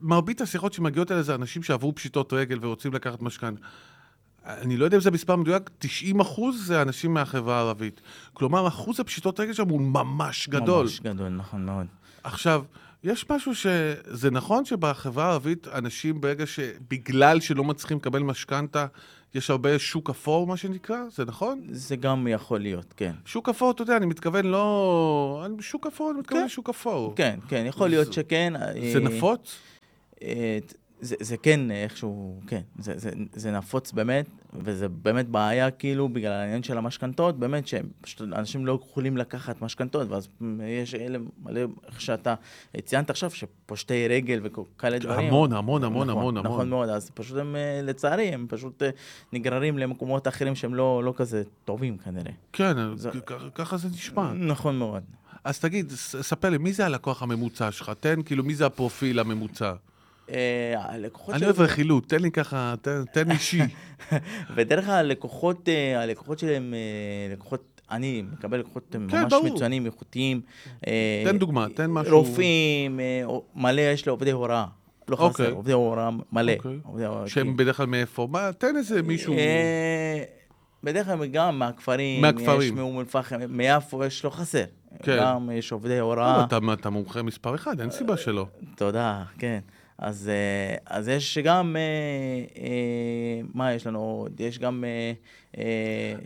מרבית 0.00 0.40
השיחות 0.40 0.72
שמגיעות 0.72 1.12
אליי 1.12 1.22
זה 1.22 1.34
אנשים 1.34 1.62
שעברו 1.62 1.94
פשיטות 1.94 2.32
רגל 2.32 2.58
ורוצים 2.60 2.92
לקחת 2.94 3.22
משכנתה. 3.22 3.60
אני 4.46 4.76
לא 4.76 4.84
יודע 4.84 4.96
אם 4.96 5.02
זה 5.02 5.10
מספר 5.10 5.36
מדויק, 5.36 5.70
90 5.78 6.20
אחוז 6.20 6.66
זה 6.66 6.82
אנשים 6.82 7.14
מהחברה 7.14 7.56
הערבית. 7.56 8.00
כלומר, 8.32 8.68
אחוז 8.68 9.00
הפשיטות 9.00 9.40
רגל 9.40 9.52
שם 9.52 9.68
הוא 9.68 9.80
ממש 9.80 10.48
גדול. 10.48 10.82
ממש 10.84 11.00
גדול, 11.00 11.28
נכון 11.28 11.64
מאוד. 11.66 11.86
עכשיו, 12.24 12.62
יש 13.04 13.30
משהו 13.30 13.52
שזה 13.54 14.30
נכון 14.30 14.64
שבחברה 14.64 15.24
הערבית 15.24 15.68
אנשים 15.68 16.20
ברגע 16.20 16.46
ש... 16.46 16.60
בגלל 16.90 17.40
שלא 17.40 17.64
מצליחים 17.64 17.96
לקבל 17.96 18.22
משכנתה, 18.22 18.86
יש 19.34 19.50
הרבה 19.50 19.78
שוק 19.78 20.10
אפור, 20.10 20.46
מה 20.46 20.56
שנקרא? 20.56 20.96
זה 21.10 21.24
נכון? 21.24 21.60
זה 21.70 21.96
גם 21.96 22.26
יכול 22.30 22.60
להיות, 22.60 22.94
כן. 22.96 23.12
שוק 23.24 23.48
אפור, 23.48 23.70
אתה 23.70 23.82
יודע, 23.82 23.96
אני 23.96 24.06
מתכוון 24.06 24.46
לא... 24.46 25.46
שוק 25.60 25.86
אפור, 25.86 26.10
אני 26.10 26.18
מתכוון 26.20 26.40
כן. 26.40 26.46
לשוק 26.46 26.68
אפור. 26.68 27.14
כן, 27.16 27.38
כן, 27.48 27.64
יכול 27.66 27.88
להיות 27.88 28.06
זה- 28.06 28.12
שכן. 28.12 28.52
זה 28.92 28.98
אה, 28.98 29.04
נפוץ? 29.04 29.56
אה, 30.22 30.58
זה, 31.02 31.16
זה 31.20 31.36
כן 31.36 31.70
איכשהו, 31.70 32.40
כן, 32.46 32.60
זה, 32.78 32.92
זה, 32.96 33.10
זה 33.32 33.50
נפוץ 33.50 33.92
באמת, 33.92 34.26
וזה 34.52 34.88
באמת 34.88 35.28
בעיה 35.28 35.70
כאילו 35.70 36.08
בגלל 36.08 36.32
העניין 36.32 36.62
של 36.62 36.78
המשכנתות, 36.78 37.38
באמת 37.38 37.66
שפשוט 37.66 38.20
אנשים 38.32 38.66
לא 38.66 38.78
יכולים 38.82 39.16
לקחת 39.16 39.62
משכנתות, 39.62 40.08
ואז 40.10 40.28
יש 40.80 40.94
אלה 40.94 41.18
מלא, 41.42 41.60
איך 41.86 42.00
שאתה 42.00 42.34
ציינת 42.84 43.10
עכשיו, 43.10 43.30
שפושטי 43.30 44.08
רגל 44.08 44.40
וכאלה 44.44 44.98
דברים. 44.98 45.28
המון, 45.28 45.52
המון, 45.52 45.84
המון, 45.84 46.06
נכון, 46.10 46.18
המון, 46.18 46.36
נכון 46.38 46.52
המון. 46.52 46.68
מאוד, 46.68 46.88
אז 46.88 47.10
פשוט 47.10 47.36
הם, 47.38 47.56
אה, 47.56 47.80
לצערי, 47.82 48.28
הם 48.28 48.46
פשוט 48.48 48.82
אה, 48.82 48.90
נגררים 49.32 49.78
למקומות 49.78 50.28
אחרים 50.28 50.54
שהם 50.54 50.74
לא, 50.74 51.04
לא 51.04 51.14
כזה 51.16 51.42
טובים 51.64 51.98
כנראה. 51.98 52.32
כן, 52.52 52.96
זה- 52.96 53.10
ככה 53.54 53.76
זה 53.76 53.88
נשמע. 53.88 54.32
נכון 54.32 54.78
מאוד. 54.78 55.02
אז 55.44 55.60
תגיד, 55.60 55.90
ספר 56.22 56.50
לי, 56.50 56.58
מי 56.58 56.72
זה 56.72 56.86
הלקוח 56.86 57.22
הממוצע 57.22 57.72
שלך? 57.72 57.92
תן, 58.00 58.22
כאילו, 58.22 58.44
מי 58.44 58.54
זה 58.54 58.66
הפרופיל 58.66 59.18
הממוצע? 59.18 59.72
אה, 60.34 60.74
הלקוחות 60.94 61.34
אני 61.34 61.44
אוהב 61.44 61.60
רכילות, 61.60 62.08
תן 62.08 62.22
לי 62.22 62.30
ככה, 62.30 62.74
תן- 63.12 63.30
אישי. 63.30 63.60
ודרך 64.56 64.88
הלקוחות, 64.88 65.68
אה, 65.68 66.02
הלקוחות 66.02 66.38
שלהם, 66.38 66.74
אה, 66.74 67.32
לקוחות, 67.32 67.80
אני 67.90 68.22
מקבל 68.32 68.58
לקוחות 68.58 68.84
כן, 68.90 69.02
ממש. 69.22 69.32
מצוינים, 69.44 69.86
איכותיים. 69.86 70.40
תן 71.24 71.38
דוגמה, 71.38 71.66
תן 71.74 71.90
משהו. 71.90 72.18
רופאים, 72.18 73.00
מלא 73.54 73.80
יש 73.80 74.06
לו 74.06 74.12
עובדי 74.12 74.30
הוראה. 74.30 74.64
לא 75.08 75.16
אוקיי. 75.16 75.46
חסר, 75.46 75.54
עובדי 75.54 75.72
הוראה 75.72 76.10
מלא. 76.32 76.52
אוקיי. 76.52 76.78
שהם 77.26 77.46
כן. 77.46 77.56
בדרך 77.56 77.76
כלל 77.76 77.86
מאיפה? 77.86 78.28
מה, 78.30 78.50
תן 78.58 78.76
איזה 78.76 79.02
מישהו... 79.02 79.34
בדרך 80.84 81.06
כלל 81.06 81.26
גם 81.26 81.58
מהכפרים, 81.58 82.20
מהכפרים. 82.20 82.60
יש 82.60 82.70
מאום 82.70 83.00
אל-פחם, 83.00 83.40
מיפו 83.48 84.04
יש 84.04 84.24
לו 84.24 84.30
חסר. 84.30 84.64
כן. 85.02 85.18
גם 85.20 85.50
יש 85.52 85.72
עובדי 85.72 85.98
לא, 85.98 86.02
הוראה. 86.04 86.44
אתה 86.44 86.58
אתה 86.72 86.90
מומחה 86.90 87.22
מספר 87.22 87.54
אחד, 87.54 87.80
אין 87.80 87.90
סיבה 87.90 88.16
שלא. 88.16 88.46
תודה, 88.76 89.22
כן. 89.38 89.60
אז, 90.00 90.28
אה, 90.28 90.76
אז 90.96 91.08
יש 91.08 91.38
גם, 91.38 91.76
אה, 91.76 92.62
אה, 92.62 93.40
מה 93.54 93.72
יש 93.72 93.86
לנו 93.86 93.98
עוד? 93.98 94.40
יש 94.40 94.58
גם, 94.58 94.84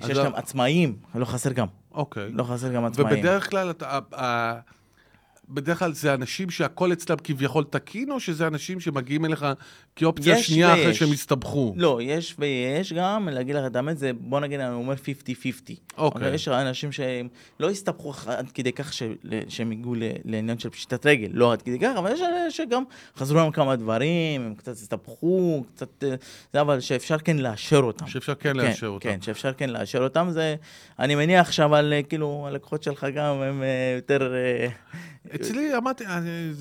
שיש 0.06 0.18
גם 0.18 0.34
עצמאים, 0.34 0.96
לא 1.14 1.24
חסר 1.24 1.52
גם. 1.52 1.66
אוקיי. 1.92 2.30
לא 2.32 2.44
חסר 2.44 2.72
גם 2.72 2.84
עצמאים. 2.84 3.08
ובדרך 3.18 3.50
כלל 3.50 3.70
אתה... 3.70 3.98
בדרך 5.48 5.78
כלל 5.78 5.92
זה 5.92 6.14
אנשים 6.14 6.50
שהכל 6.50 6.92
אצלם 6.92 7.16
כביכול 7.24 7.64
תקין, 7.70 8.10
או 8.10 8.20
שזה 8.20 8.46
אנשים 8.46 8.80
שמגיעים 8.80 9.24
אליך 9.24 9.46
כאופציה 9.96 10.38
יש 10.38 10.46
שנייה 10.46 10.72
אחרי 10.72 10.86
ויש. 10.86 10.98
שהם 10.98 11.12
הסתבכו? 11.12 11.74
לא, 11.76 11.98
יש 12.02 12.36
ויש 12.38 12.92
גם, 12.92 13.28
להגיד 13.28 13.56
לך 13.56 13.66
את 13.66 13.76
האמת, 13.76 13.98
זה, 13.98 14.10
בוא 14.20 14.40
נגיד, 14.40 14.60
אני 14.60 14.74
אומר 14.74 14.94
50-50. 14.94 15.72
אוקיי. 15.98 16.34
יש 16.34 16.48
אנשים 16.48 16.92
שהם 16.92 17.28
לא 17.60 17.70
הסתבכו 17.70 18.12
עד 18.26 18.50
כדי 18.54 18.72
כך 18.72 18.92
ש- 18.92 19.02
שהם 19.48 19.70
הגיעו 19.70 19.94
לעניין 20.24 20.58
של 20.58 20.68
פשיטת 20.70 21.06
רגל, 21.06 21.28
לא 21.32 21.52
עד 21.52 21.62
כדי 21.62 21.78
כך, 21.78 21.92
אבל 21.98 22.12
יש 22.12 22.20
אלה 22.20 22.50
שגם 22.50 22.82
חזרו 23.16 23.38
להם 23.38 23.50
כמה 23.50 23.76
דברים, 23.76 24.40
הם 24.46 24.54
קצת 24.54 24.72
הסתבכו, 24.72 25.64
קצת... 25.74 26.04
אה, 26.04 26.14
זה, 26.52 26.60
אבל 26.60 26.80
שאפשר 26.80 27.18
כן 27.18 27.38
לאשר 27.38 27.80
אותם. 27.80 28.06
שאפשר 28.06 28.34
כן 28.34 28.56
לאשר 28.56 28.86
אותם. 28.86 29.08
כן, 29.08 29.20
שאפשר 29.22 29.52
כן 29.52 29.70
לאשר 29.70 30.02
אותם, 30.02 30.28
זה... 30.30 30.56
אני 30.98 31.14
מניח 31.14 31.52
שעל, 31.52 31.92
אה, 31.92 32.02
כאילו, 32.02 32.44
הלקוחות 32.48 32.82
שלך 32.82 33.06
גם 33.14 33.34
הם 33.34 33.62
אה, 33.62 33.92
יותר... 33.96 34.32
אצלי, 35.34 35.76
אמרתי, 35.76 36.04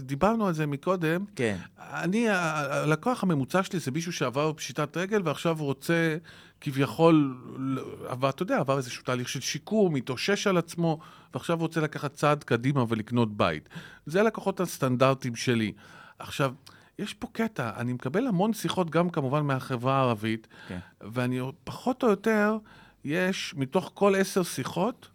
דיברנו 0.01 0.47
על 0.47 0.53
זה 0.53 0.67
מקודם, 0.67 1.25
כן. 1.35 1.57
אני, 1.79 2.29
הלקוח 2.29 3.23
הממוצע 3.23 3.63
שלי 3.63 3.79
זה 3.79 3.91
מישהו 3.91 4.13
שעבר 4.13 4.53
פשיטת 4.53 4.97
רגל 4.97 5.21
ועכשיו 5.23 5.57
רוצה 5.59 6.17
כביכול, 6.61 7.37
עבר, 8.07 8.29
אתה 8.29 8.43
יודע, 8.43 8.57
עבר 8.57 8.77
איזשהו 8.77 9.03
תהליך 9.03 9.29
של 9.29 9.41
שיקום, 9.41 9.95
התאושש 9.95 10.47
על 10.47 10.57
עצמו, 10.57 10.99
ועכשיו 11.33 11.57
רוצה 11.57 11.81
לקחת 11.81 12.13
צעד 12.13 12.43
קדימה 12.43 12.85
ולקנות 12.87 13.37
בית. 13.37 13.69
זה 14.05 14.19
הלקוחות 14.19 14.59
הסטנדרטיים 14.59 15.35
שלי. 15.35 15.71
עכשיו, 16.19 16.53
יש 16.99 17.13
פה 17.13 17.27
קטע, 17.31 17.71
אני 17.77 17.93
מקבל 17.93 18.27
המון 18.27 18.53
שיחות 18.53 18.89
גם 18.89 19.09
כמובן 19.09 19.41
מהחברה 19.41 19.95
הערבית, 19.95 20.47
כן. 20.67 20.79
ואני 21.01 21.39
פחות 21.63 22.03
או 22.03 22.09
יותר, 22.09 22.57
יש 23.05 23.53
מתוך 23.57 23.91
כל 23.93 24.15
עשר 24.15 24.43
שיחות, 24.43 25.07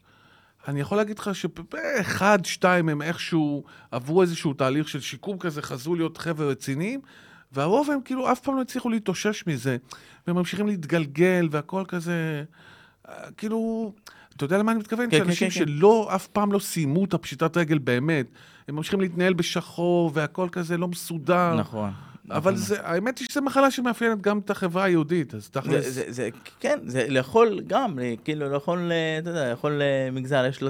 אני 0.68 0.80
יכול 0.80 0.98
להגיד 0.98 1.18
לך 1.18 1.34
שבאחד, 1.34 2.38
שתיים 2.44 2.88
הם 2.88 3.02
איכשהו 3.02 3.64
עברו 3.90 4.22
איזשהו 4.22 4.54
תהליך 4.54 4.88
של 4.88 5.00
שיקום 5.00 5.38
כזה, 5.38 5.62
חזרו 5.62 5.94
להיות 5.94 6.18
חבר'ה 6.18 6.46
רציניים, 6.46 7.00
והרוב 7.52 7.90
הם 7.90 7.98
כאילו 8.04 8.32
אף 8.32 8.40
פעם 8.40 8.56
לא 8.56 8.60
הצליחו 8.60 8.88
להתאושש 8.88 9.44
מזה, 9.46 9.76
והם 10.26 10.36
ממשיכים 10.36 10.66
להתגלגל 10.66 11.48
והכל 11.50 11.84
כזה, 11.88 12.44
אה, 13.08 13.14
כאילו, 13.36 13.92
אתה 14.36 14.44
יודע 14.44 14.58
למה 14.58 14.72
אני 14.72 14.80
מתכוון? 14.80 15.10
כן, 15.10 15.18
שאנשים 15.18 15.50
כן, 15.50 15.54
כן. 15.54 15.66
שלא, 15.66 16.10
אף 16.14 16.26
פעם 16.26 16.52
לא 16.52 16.58
סיימו 16.58 17.04
את 17.04 17.14
הפשיטת 17.14 17.56
רגל 17.56 17.78
באמת, 17.78 18.26
הם 18.68 18.76
ממשיכים 18.76 19.00
להתנהל 19.00 19.32
בשחור 19.32 20.10
והכל 20.14 20.48
כזה 20.52 20.76
לא 20.76 20.88
מסודר. 20.88 21.54
נכון. 21.54 21.90
אבל 22.30 22.52
נכון. 22.52 22.64
זה, 22.64 22.76
האמת 22.82 23.18
היא 23.18 23.28
שזו 23.30 23.42
מחלה 23.42 23.70
שמאפיינת 23.70 24.20
גם 24.20 24.38
את 24.38 24.50
החברה 24.50 24.84
היהודית, 24.84 25.34
אז 25.34 25.44
זה, 25.44 25.50
תכלס... 25.50 25.86
זה, 25.86 26.04
זה, 26.08 26.28
כן, 26.60 26.78
זה 26.86 27.06
לכל, 27.08 27.58
גם, 27.66 27.98
כאילו, 28.24 28.56
לכל, 28.56 28.90
אה, 28.92 29.18
אתה 29.18 29.30
יודע, 29.30 29.52
לכל 29.52 29.80
אה, 29.82 30.10
מגזר 30.12 30.46
יש 30.48 30.60
לו 30.60 30.68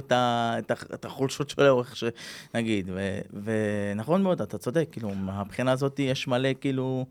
את 0.93 1.05
החולשות 1.05 1.49
שלו, 1.49 1.81
איך 1.81 1.95
שנגיד, 1.95 2.89
ו- 2.93 3.19
ונכון 3.43 4.23
מאוד, 4.23 4.41
אתה 4.41 4.57
צודק, 4.57 4.87
כאילו, 4.91 5.15
מהבחינה 5.15 5.71
הזאת 5.71 5.99
יש 5.99 6.27
מלא, 6.27 6.49
כאילו, 6.61 7.05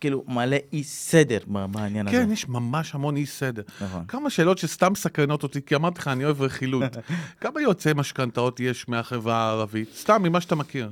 כאילו, 0.00 0.24
מלא 0.28 0.56
אי 0.72 0.84
סדר 0.84 1.38
בעניין 1.46 2.08
הזה. 2.08 2.16
כן, 2.16 2.32
יש 2.32 2.48
ממש 2.48 2.94
המון 2.94 3.16
אי 3.16 3.26
סדר. 3.26 3.62
נכון. 3.80 4.04
כמה 4.08 4.30
שאלות 4.30 4.58
שסתם 4.58 4.94
סקרנות 4.94 5.42
אותי, 5.42 5.60
כי 5.66 5.74
אמרתי 5.74 5.98
לך, 5.98 6.08
אני 6.08 6.24
אוהב 6.24 6.42
רכילות. 6.42 6.96
כמה 7.40 7.60
יועצי 7.60 7.90
משכנתאות 7.94 8.60
יש 8.60 8.88
מהחברה 8.88 9.36
הערבית? 9.36 9.88
סתם, 9.94 10.22
ממה 10.22 10.40
שאתה 10.40 10.54
מכיר. 10.54 10.90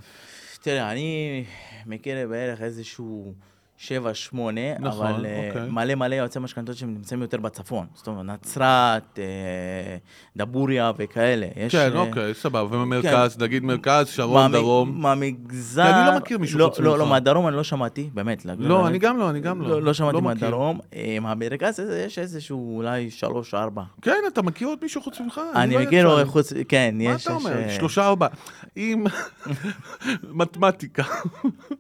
תראה, 0.63 0.93
אני 0.93 1.45
מכיר 1.87 2.29
בערך 2.29 2.63
איזשהו 2.63 3.35
שבע, 3.79 4.15
שמונה, 4.15 4.79
נכון, 4.79 5.07
אבל 5.07 5.27
אה, 5.27 5.49
אוקיי. 5.49 5.71
מלא 5.71 5.95
מלא 5.95 6.15
יועצי 6.15 6.39
משכנתות 6.39 6.77
שהם 6.77 6.95
נמצאים 6.95 7.23
יותר 7.23 7.41
בצפון. 7.41 7.87
זאת 7.95 8.07
אומרת, 8.07 8.25
נצרת, 8.25 9.19
אה, 9.19 9.97
דבוריה 10.37 10.93
וכאלה. 10.99 11.47
יש, 11.57 11.75
כן, 11.75 11.91
אה, 11.95 12.01
אוקיי, 12.01 12.35
סבבה. 12.35 12.77
וממרכז, 12.77 13.39
נגיד 13.39 13.65
מרכז, 13.65 14.09
שרון, 14.09 14.51
מהמ- 14.51 14.53
דרום. 14.53 15.03
מהמגזר... 15.03 15.83
כי 15.83 15.91
אני 15.91 16.07
לא 16.07 16.17
מכיר 16.17 16.39
מישהו 16.39 16.59
לא, 16.59 16.65
חוץ 16.67 16.79
לא, 16.79 16.91
ממך. 16.91 17.01
לא, 17.01 17.07
מהדרום 17.07 17.49
אני 17.49 17.57
לא 17.57 17.65
שמעתי, 17.65 18.11
באמת. 18.15 18.45
לא, 18.45 18.81
לך, 18.81 18.87
אני 18.87 18.99
גם 18.99 19.19
לא, 19.19 19.31
אני 19.31 19.41
גם 19.41 19.63
לא. 19.63 19.69
לא, 19.69 19.83
לא 19.83 19.95
שמעתי 19.95 20.17
מכיר. 20.17 20.29
מהדרום. 20.29 20.81
מהמרכז 21.21 21.81
יש 22.07 22.19
איזשהו 22.19 22.77
אולי 22.77 23.11
שלוש, 23.11 23.55
ארבע. 23.55 23.83
כן, 24.03 24.21
אתה 24.29 24.43
מכיר 24.43 24.69
עוד 24.69 24.79
מישהו 24.83 25.03
חוץ 25.03 25.21
ממך? 25.21 25.41
אני 25.55 25.75
לא 25.75 25.81
מכיר 25.81 26.17
לי. 26.17 26.25
חוץ... 26.25 26.53
כן, 26.69 26.95
מה 26.99 27.05
יש... 27.05 27.23
אתה 27.27 27.31
יש, 27.31 27.37
אומר? 27.37 27.57
אה, 27.57 27.71
שלושה 27.71 28.07
ארבע. 28.07 28.27
אם... 28.77 29.05
מתמטיקה. 30.41 31.03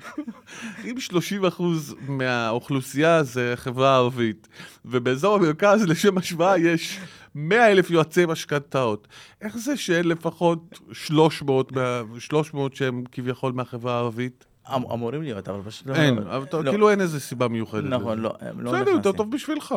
אם 0.91 1.01
30 1.01 1.45
אחוז 1.45 1.86
מהאוכלוסייה 2.09 3.23
זה 3.23 3.53
חברה 3.57 3.97
ערבית, 3.97 4.49
ובאזור 4.85 5.35
המרכז, 5.37 5.83
לשם 5.83 6.19
השוואה, 6.19 6.59
יש 6.59 6.99
100 7.35 7.71
אלף 7.73 7.91
יועצי 7.91 8.27
משכנתאות. 8.27 9.09
איך 9.41 9.57
זה 9.59 9.77
שאין 9.77 10.09
לפחות 10.09 10.79
300, 10.93 11.73
מה- 11.73 12.03
300 12.19 12.75
שהם 12.77 13.05
כביכול 13.13 13.53
מהחברה 13.53 13.95
הערבית? 13.95 14.45
אמ- 14.75 14.93
אמורים 14.93 15.23
להיות, 15.23 15.49
אבל 15.49 15.61
פשוט 15.63 15.87
לא... 15.87 15.95
אין, 15.95 16.19
אבל 16.19 16.47
לא. 16.53 16.71
כאילו 16.71 16.91
אין 16.91 17.01
איזה 17.01 17.21
סיבה 17.21 17.49
מיוחדת. 17.49 17.85
נכון. 17.85 18.19
לא, 18.19 18.35
הם 18.41 18.61
לא 18.61 18.71
בסדר, 18.73 18.81
יותר 18.81 18.93
נכנסים. 18.99 19.13
טוב 19.13 19.31
בשבילך. 19.31 19.75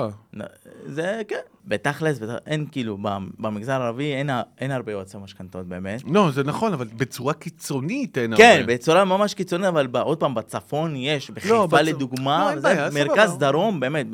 זה 0.86 1.22
כן, 1.28 1.36
בתכלס, 1.66 2.20
בת- 2.20 2.42
אין 2.48 2.66
כאילו, 2.72 2.98
במ- 2.98 3.30
במגזר 3.40 3.82
הערבי 3.82 4.14
אין 4.58 4.72
הרבה 4.72 4.92
יועצי 4.92 5.18
משכנתאות 5.18 5.66
באמת. 5.68 6.02
לא, 6.12 6.32
זה 6.32 6.44
נכון, 6.44 6.74
אבל 6.74 6.88
בצורה 6.98 7.34
קיצונית 7.34 8.18
אין 8.18 8.34
כן, 8.38 8.58
הרבה. 8.62 8.74
בצורה 8.74 9.06
ממש 9.06 9.34
קיצונית, 9.34 9.68
אבל 9.68 9.88
עוד 10.02 10.20
פעם, 10.20 10.36
בצפון 10.36 10.96
יש, 10.96 11.30
בחיפה 11.30 11.54
לא, 11.54 11.68
בצ- 11.72 11.82
לדוגמה, 11.82 12.52
לא, 12.56 12.62
מרכז. 12.94 13.38
דרום, 13.38 13.80
באמת, 13.80 14.06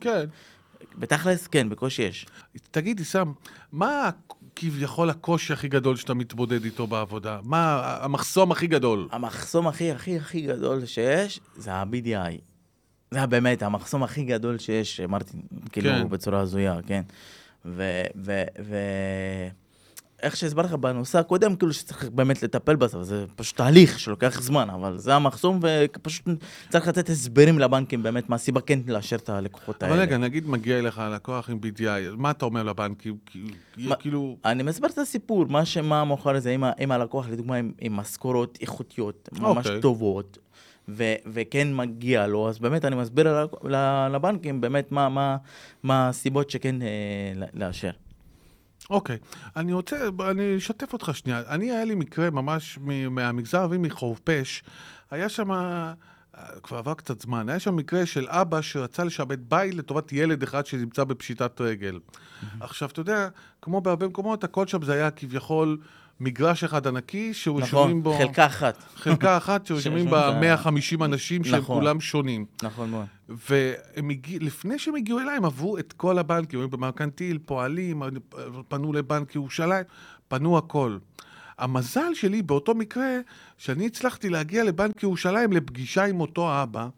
כן. 0.00 0.24
בתכלס, 0.98 1.46
כן, 1.46 1.68
בקושי 1.68 2.02
יש. 2.02 2.26
תגיד, 2.70 2.98
עיסאם, 2.98 3.32
מה 3.72 4.10
כביכול 4.56 5.10
הקושי 5.10 5.52
הכי 5.52 5.68
גדול 5.68 5.96
שאתה 5.96 6.14
מתמודד 6.14 6.64
איתו 6.64 6.86
בעבודה? 6.86 7.38
מה 7.42 7.96
המחסום 8.00 8.52
הכי 8.52 8.66
גדול? 8.66 9.08
המחסום 9.12 9.66
הכי 9.66 9.92
הכי 9.92 10.16
הכי 10.16 10.40
גדול 10.40 10.86
שיש, 10.86 11.40
זה 11.56 11.72
ה-BDI. 11.72 12.40
זה 13.10 13.26
באמת 13.26 13.62
המחסום 13.62 14.02
הכי 14.02 14.24
גדול 14.24 14.58
שיש, 14.58 15.00
אמרתי, 15.00 15.36
כאילו, 15.72 15.90
כן. 15.90 16.08
בצורה 16.08 16.40
הזויה, 16.40 16.78
כן. 16.86 17.02
ו... 17.64 18.02
ו... 18.16 18.42
ו... 18.64 18.76
איך 20.22 20.36
שהסברתי 20.36 20.68
לך 20.68 20.74
בנושא 20.74 21.18
הקודם, 21.18 21.56
כאילו 21.56 21.72
שצריך 21.72 22.04
באמת 22.04 22.42
לטפל 22.42 22.76
בזה, 22.76 23.02
זה 23.02 23.24
פשוט 23.36 23.56
תהליך 23.56 23.98
שלוקח 23.98 24.40
זמן, 24.42 24.70
אבל 24.70 24.98
זה 24.98 25.14
המחסום, 25.14 25.60
ופשוט 25.62 26.24
צריך 26.68 26.88
לתת 26.88 27.10
הסברים 27.10 27.58
לבנקים 27.58 28.02
באמת, 28.02 28.28
מה 28.28 28.36
הסיבה 28.36 28.60
כן 28.60 28.78
לאשר 28.86 29.16
את 29.16 29.28
הלקוחות 29.28 29.82
האלה. 29.82 29.94
אבל 29.94 30.02
רגע, 30.02 30.18
נגיד 30.18 30.48
מגיע 30.48 30.78
אליך 30.78 31.02
לקוח 31.14 31.50
עם 31.50 31.58
BDI, 31.62 32.16
מה 32.16 32.30
אתה 32.30 32.44
אומר 32.44 32.62
לבנקים? 32.62 33.16
כאילו-. 33.98 34.36
אני 34.44 34.62
מסביר 34.62 34.90
את 34.90 34.98
הסיפור, 34.98 35.44
מה 35.48 35.64
שמה 35.64 36.04
זה, 36.38 36.56
אם, 36.80 36.92
הלקוח, 36.92 37.28
לדוגמה, 37.28 37.56
עם, 37.56 37.96
משכורות 37.96 38.58
איכותיות, 38.60 39.28
ממש 39.32 39.66
אוקיי. 39.66 39.80
טובות, 39.80 40.38
ו, 40.88 41.14
וכן 41.26 41.74
מגיע 41.74 42.26
לו, 42.26 42.48
אז 42.48 42.58
באמת 42.58 42.84
אני 42.84 42.96
מסביר 42.96 43.46
לבנקים 44.10 44.60
באמת 44.60 44.92
מה, 44.92 45.36
הסיבות 45.88 46.50
שכן 46.50 46.82
אה, 46.82 47.46
לאשר. 47.54 47.90
אוקיי, 48.90 49.18
אני 49.56 49.72
רוצה, 49.72 50.08
אני 50.30 50.56
אשתף 50.56 50.92
אותך 50.92 51.10
שנייה. 51.14 51.42
אני, 51.48 51.70
היה 51.70 51.84
לי 51.84 51.94
מקרה 51.94 52.30
ממש 52.30 52.78
מהמגזר 53.10 53.58
הערבי 53.58 53.78
מחורפיש, 53.78 54.62
היה 55.10 55.28
שם, 55.28 55.50
אה, 55.52 55.94
כבר 56.62 56.78
עבר 56.78 56.94
קצת 56.94 57.20
זמן, 57.20 57.48
היה 57.48 57.58
שם 57.58 57.76
מקרה 57.76 58.06
של 58.06 58.26
אבא 58.28 58.60
שרצה 58.60 59.04
לשעבד 59.04 59.50
בית 59.50 59.74
לטובת 59.74 60.12
ילד 60.12 60.42
אחד 60.42 60.66
שנמצא 60.66 61.04
בפשיטת 61.04 61.60
רגל. 61.60 61.98
עכשיו, 62.60 62.88
אתה 62.88 63.00
יודע, 63.00 63.28
כמו 63.62 63.80
בהרבה 63.80 64.08
מקומות, 64.08 64.44
הכל 64.44 64.66
שם 64.66 64.82
זה 64.82 64.92
היה 64.92 65.10
כביכול 65.10 65.78
מגרש 66.20 66.64
אחד 66.64 66.86
ענקי, 66.86 67.34
שרשומים 67.34 67.62
נכון, 67.62 68.02
בו... 68.02 68.18
חלקה 68.18 68.46
אחת. 68.46 68.84
חלקה 68.96 69.36
אחת 69.36 69.60
בה 69.60 69.66
שרשומים 69.66 70.10
בה- 70.10 70.38
150 70.40 71.02
אנשים 71.02 71.44
שהם 71.44 71.60
נכון. 71.60 71.80
כולם 71.80 72.00
שונים. 72.00 72.44
נכון 72.62 72.90
מאוד. 72.90 73.06
והם 73.28 74.10
הגיע, 74.10 74.38
לפני 74.42 74.78
שהם 74.78 74.94
הגיעו 74.94 75.18
אליי, 75.18 75.36
הם 75.36 75.44
עברו 75.44 75.78
את 75.78 75.92
כל 75.92 76.18
הבנקים, 76.18 76.60
היו 76.60 76.68
במרקנטיל, 76.68 77.38
פועלים, 77.44 78.02
פנו 78.68 78.92
לבנק 78.92 79.34
ירושלים, 79.34 79.84
פנו 80.28 80.58
הכל. 80.58 80.98
המזל 81.58 82.14
שלי 82.14 82.42
באותו 82.42 82.74
מקרה, 82.74 83.18
שאני 83.58 83.86
הצלחתי 83.86 84.28
להגיע 84.28 84.64
לבנק 84.64 85.02
ירושלים 85.02 85.52
לפגישה 85.52 86.04
עם 86.04 86.20
אותו 86.20 86.50
האבא. 86.50 86.88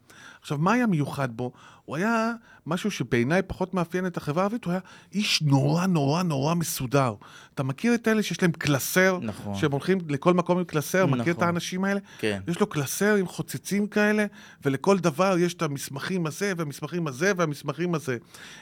עכשיו, 0.41 0.57
מה 0.57 0.73
היה 0.73 0.87
מיוחד 0.87 1.37
בו? 1.37 1.51
הוא 1.89 1.95
היה 1.95 2.33
משהו 2.67 2.91
שבעיניי 2.91 3.41
פחות 3.47 3.73
מאפיין 3.73 4.05
את 4.05 4.17
החברה 4.17 4.43
הערבית, 4.43 4.65
הוא 4.65 4.71
היה 4.71 4.79
איש 5.13 5.41
נורא 5.41 5.85
נורא 5.85 6.23
נורא 6.23 6.53
מסודר. 6.55 7.13
אתה 7.53 7.63
מכיר 7.63 7.95
את 7.95 8.07
אלה 8.07 8.23
שיש 8.23 8.41
להם 8.41 8.51
קלסר? 8.51 9.19
נכון. 9.21 9.55
שהם 9.55 9.71
הולכים 9.71 9.97
לכל 10.09 10.33
מקום 10.33 10.57
עם 10.57 10.63
קלסר? 10.63 11.05
מכיר 11.05 11.21
את 11.33 11.37
נכון. 11.37 11.43
האנשים 11.43 11.83
האלה? 11.83 11.99
כן. 12.19 12.39
יש 12.47 12.59
לו 12.59 12.67
קלסר 12.67 13.15
עם 13.15 13.27
חוצצים 13.27 13.87
כאלה, 13.87 14.25
ולכל 14.65 14.99
דבר 14.99 15.35
יש 15.39 15.53
את 15.53 15.61
המסמכים 15.61 16.25
הזה, 16.25 16.53
והמסמכים 16.57 17.07
הזה, 17.07 17.31
והמסמכים 17.37 17.95
הזה. 17.95 18.17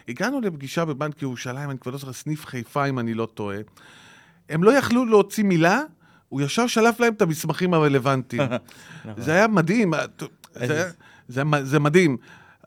הגענו 0.08 0.42
לפגישה 0.42 0.86
בבנק 0.86 1.22
ירושלים, 1.22 1.70
אני 1.70 1.80
כבר 1.80 1.92
לא 1.92 1.98
זוכר, 1.98 2.14
סניף 2.14 2.46
חיפה, 2.46 2.86
אם 2.86 3.00
אני 3.00 3.14
לא 3.14 3.28
טועה. 3.34 3.58
הם 4.50 4.64
לא 4.64 4.72
יכלו 4.78 5.06
להוציא 5.06 5.44
מילה, 5.44 5.82
הוא 6.30 6.42
ישר 6.42 6.68
שלף 6.68 7.00
להם 7.00 7.14
את 7.14 7.22
המסמכים 7.22 7.74
הרלוונטיים. 7.74 8.42
נכון. 9.06 9.24
זה 9.24 9.32
היה 9.34 9.48
מדהים, 9.48 9.94
זה, 10.54 10.74
היה- 10.74 10.92
זה, 11.28 11.42
היה- 11.52 11.66
זה 11.66 11.80
מדהים. 11.80 12.18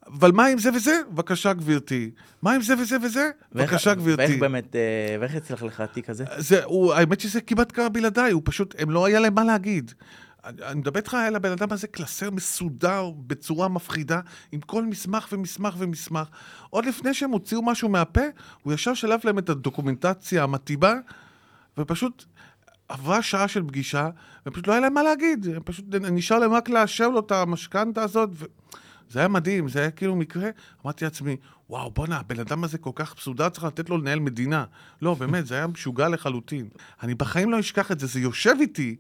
אבל 0.07 0.33
מה 0.33 0.47
עם 0.47 0.59
זה 0.59 0.71
וזה? 0.75 1.00
בבקשה, 1.11 1.52
גברתי. 1.52 2.11
מה 2.42 2.52
עם 2.52 2.62
זה 2.62 2.75
וזה 2.78 2.97
וזה? 3.02 3.30
בבקשה, 3.52 3.95
גברתי. 3.95 4.23
ואיך 4.23 4.40
באמת, 4.40 4.76
אה, 4.76 5.16
ואיך 5.21 5.35
יצלח 5.35 5.62
לך 5.62 5.80
התיק 5.80 6.11
הזה? 6.11 6.25
זה, 6.38 6.64
הוא, 6.64 6.95
האמת 6.95 7.21
שזה 7.21 7.40
כמעט 7.40 7.73
קרה 7.73 7.88
בלעדיי, 7.88 8.33
הוא 8.33 8.42
פשוט, 8.45 8.75
הם 8.78 8.90
לא 8.90 9.07
היה 9.07 9.21
להם 9.21 9.35
מה 9.35 9.45
להגיד. 9.45 9.92
אני 10.45 10.80
מדבר 10.80 10.99
איתך 10.99 11.14
על 11.14 11.37
הבן 11.37 11.52
אדם 11.52 11.73
הזה 11.73 11.87
קלסר 11.87 12.30
מסודר 12.30 13.11
בצורה 13.26 13.69
מפחידה, 13.69 14.21
עם 14.52 14.61
כל 14.61 14.85
מסמך 14.85 15.28
ומסמך 15.33 15.75
ומסמך. 15.78 16.28
עוד 16.71 16.87
לפני 16.87 17.14
שהם 17.14 17.30
הוציאו 17.30 17.62
משהו 17.62 17.88
מהפה, 17.88 18.25
הוא 18.62 18.73
ישר 18.73 18.95
שלף 18.95 19.25
להם 19.25 19.38
את 19.38 19.49
הדוקומנטציה 19.49 20.42
המתאימה, 20.42 20.95
ופשוט 21.78 22.25
עברה 22.88 23.23
שעה 23.23 23.49
של 23.49 23.62
פגישה, 23.62 24.09
ופשוט 24.47 24.66
לא 24.66 24.73
היה 24.73 24.80
להם 24.80 24.95
מה 24.95 25.02
להגיד. 25.02 25.47
פשוט, 25.64 25.85
נשאר 25.95 26.38
להם 26.38 26.52
רק 26.52 26.69
לאשר 26.69 27.09
לו 27.09 27.21
את 27.21 27.33
המשכנתה 27.33 28.02
הזאת. 28.02 28.30
ו... 28.33 28.45
זה 29.11 29.19
היה 29.19 29.29
מדהים, 29.29 29.69
זה 29.69 29.81
היה 29.81 29.90
כאילו 29.90 30.17
מקרה, 30.17 30.49
אמרתי 30.85 31.05
לעצמי, 31.05 31.37
וואו, 31.71 31.90
בואנה, 31.90 32.17
הבן 32.17 32.40
אדם 32.40 32.64
הזה 32.64 32.79
כל 32.79 32.90
כך 32.95 33.14
מסודר, 33.19 33.49
צריך 33.49 33.64
לתת 33.64 33.90
לו 33.90 33.99
לנהל 33.99 34.21
מדינה. 34.21 34.65
לא, 35.02 35.15
באמת, 35.15 35.47
זה 35.47 35.54
היה 35.54 35.67
משוגע 35.67 36.08
לחלוטין. 36.08 36.69
אני 37.02 37.15
בחיים 37.15 37.50
לא 37.50 37.61
אשכח 37.61 37.93
את 37.93 38.00
זה, 38.00 38.06
זה 38.06 38.21
יושב 38.21 38.54
איתי, 38.61 38.97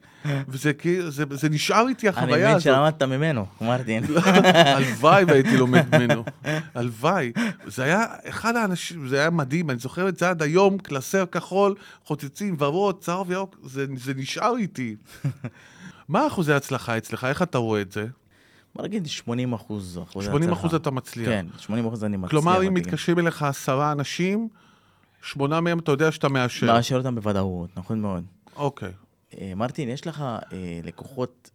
וזה 0.48 0.72
כאילו, 0.72 1.10
זה, 1.10 1.24
זה 1.30 1.48
נשאר 1.48 1.88
איתי 1.88 2.08
אני 2.08 2.16
החוויה 2.16 2.36
מבין 2.36 2.50
הזאת. 2.50 2.62
שלמדת 2.62 3.02
ממנו, 3.02 3.46
מרטין. 3.60 4.04
הלוואי 4.76 5.24
והייתי 5.24 5.56
לומד 5.56 5.96
ממנו. 5.96 6.24
הלוואי. 6.74 7.32
זה 7.66 7.84
היה 7.84 8.04
אחד 8.28 8.56
האנשים, 8.56 9.08
זה 9.08 9.20
היה 9.20 9.30
מדהים, 9.30 9.70
אני 9.70 9.78
זוכר 9.78 10.08
את 10.08 10.18
זה 10.18 10.30
עד 10.30 10.42
היום, 10.42 10.78
קלסר 10.78 11.26
כחול, 11.26 11.74
חוצצים, 12.04 12.56
ורוד, 12.58 13.00
צהוב, 13.00 13.30
ירוק, 13.30 13.56
זה, 13.64 13.86
זה 13.96 14.14
נשאר 14.16 14.56
איתי. 14.56 14.96
מה 16.08 16.26
אחוזי 16.26 16.52
ההצלחה 16.52 16.96
אצלך? 16.96 17.24
איך 17.24 17.42
אתה 17.42 17.58
רואה 17.58 17.80
את 17.80 17.92
זה? 17.92 18.06
בוא 18.74 18.84
נגיד 18.84 19.06
80 19.06 19.52
אחוז. 19.52 19.98
אחוז 20.02 20.24
80 20.24 20.42
הצלחה. 20.42 20.60
אחוז 20.60 20.74
אתה 20.74 20.90
מצליח. 20.90 21.28
כן, 21.28 21.46
80 21.58 21.86
אחוז 21.86 22.04
אני 22.04 22.16
מצליח. 22.16 22.30
כלומר, 22.30 22.66
אם. 22.66 22.74
מתקשרים 22.74 23.18
אליך 23.18 23.42
עשרה 23.42 23.92
אנשים, 23.92 24.48
שמונה 25.22 25.60
מהם 25.60 25.78
אתה 25.78 25.92
יודע 25.92 26.12
שאתה 26.12 26.28
מאשר. 26.28 26.66
מאשר 26.66 26.96
אותם 26.96 27.14
בוודאות, 27.14 27.70
נכון 27.76 28.00
מאוד. 28.00 28.24
אוקיי. 28.56 28.92
אה, 29.40 29.52
מרטין, 29.56 29.88
יש 29.88 30.06
לך 30.06 30.20
אה, 30.52 30.80
לקוחות, 30.84 31.50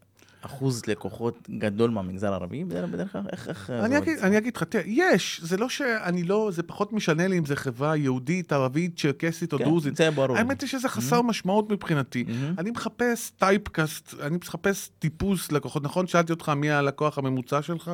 אחוז 0.45 0.81
לקוחות 0.87 1.49
גדול 1.57 1.89
מהמגזר 1.89 2.31
הערבי 2.31 2.63
בדרך 2.63 3.11
כלל? 3.11 3.21
איך, 3.31 3.49
איך... 3.49 3.69
אה, 3.69 3.85
אני 3.85 3.97
אגיד? 3.97 4.17
אני 4.17 4.37
אגיד 4.37 4.55
לך, 4.57 4.63
תראה, 4.63 4.83
יש, 4.87 5.41
זה 5.43 5.57
לא 5.57 5.69
שאני 5.69 6.23
לא, 6.23 6.49
זה 6.53 6.63
פחות 6.63 6.93
משנה 6.93 7.27
לי 7.27 7.37
אם 7.37 7.45
זה 7.45 7.55
חברה 7.55 7.95
יהודית, 7.95 8.53
ערבית, 8.53 8.99
צ'רקסית 8.99 9.53
או 9.53 9.57
כן, 9.57 9.63
דרוזית. 9.63 9.95
זה 9.95 10.11
ברור. 10.11 10.37
האמת 10.37 10.61
היא 10.61 10.69
שזה 10.69 10.89
חסר 10.89 11.21
משמעות 11.21 11.71
מבחינתי. 11.71 12.23
מהמם. 12.27 12.55
אני 12.57 12.71
מחפש 12.71 13.29
טייפקאסט, 13.29 14.13
אני 14.21 14.37
מחפש 14.37 14.89
טיפוס 14.99 15.51
לקוחות. 15.51 15.83
נכון, 15.83 16.07
שאלתי 16.07 16.31
אותך 16.31 16.49
מי 16.49 16.71
הלקוח 16.71 17.17
הממוצע 17.17 17.61
שלך? 17.61 17.91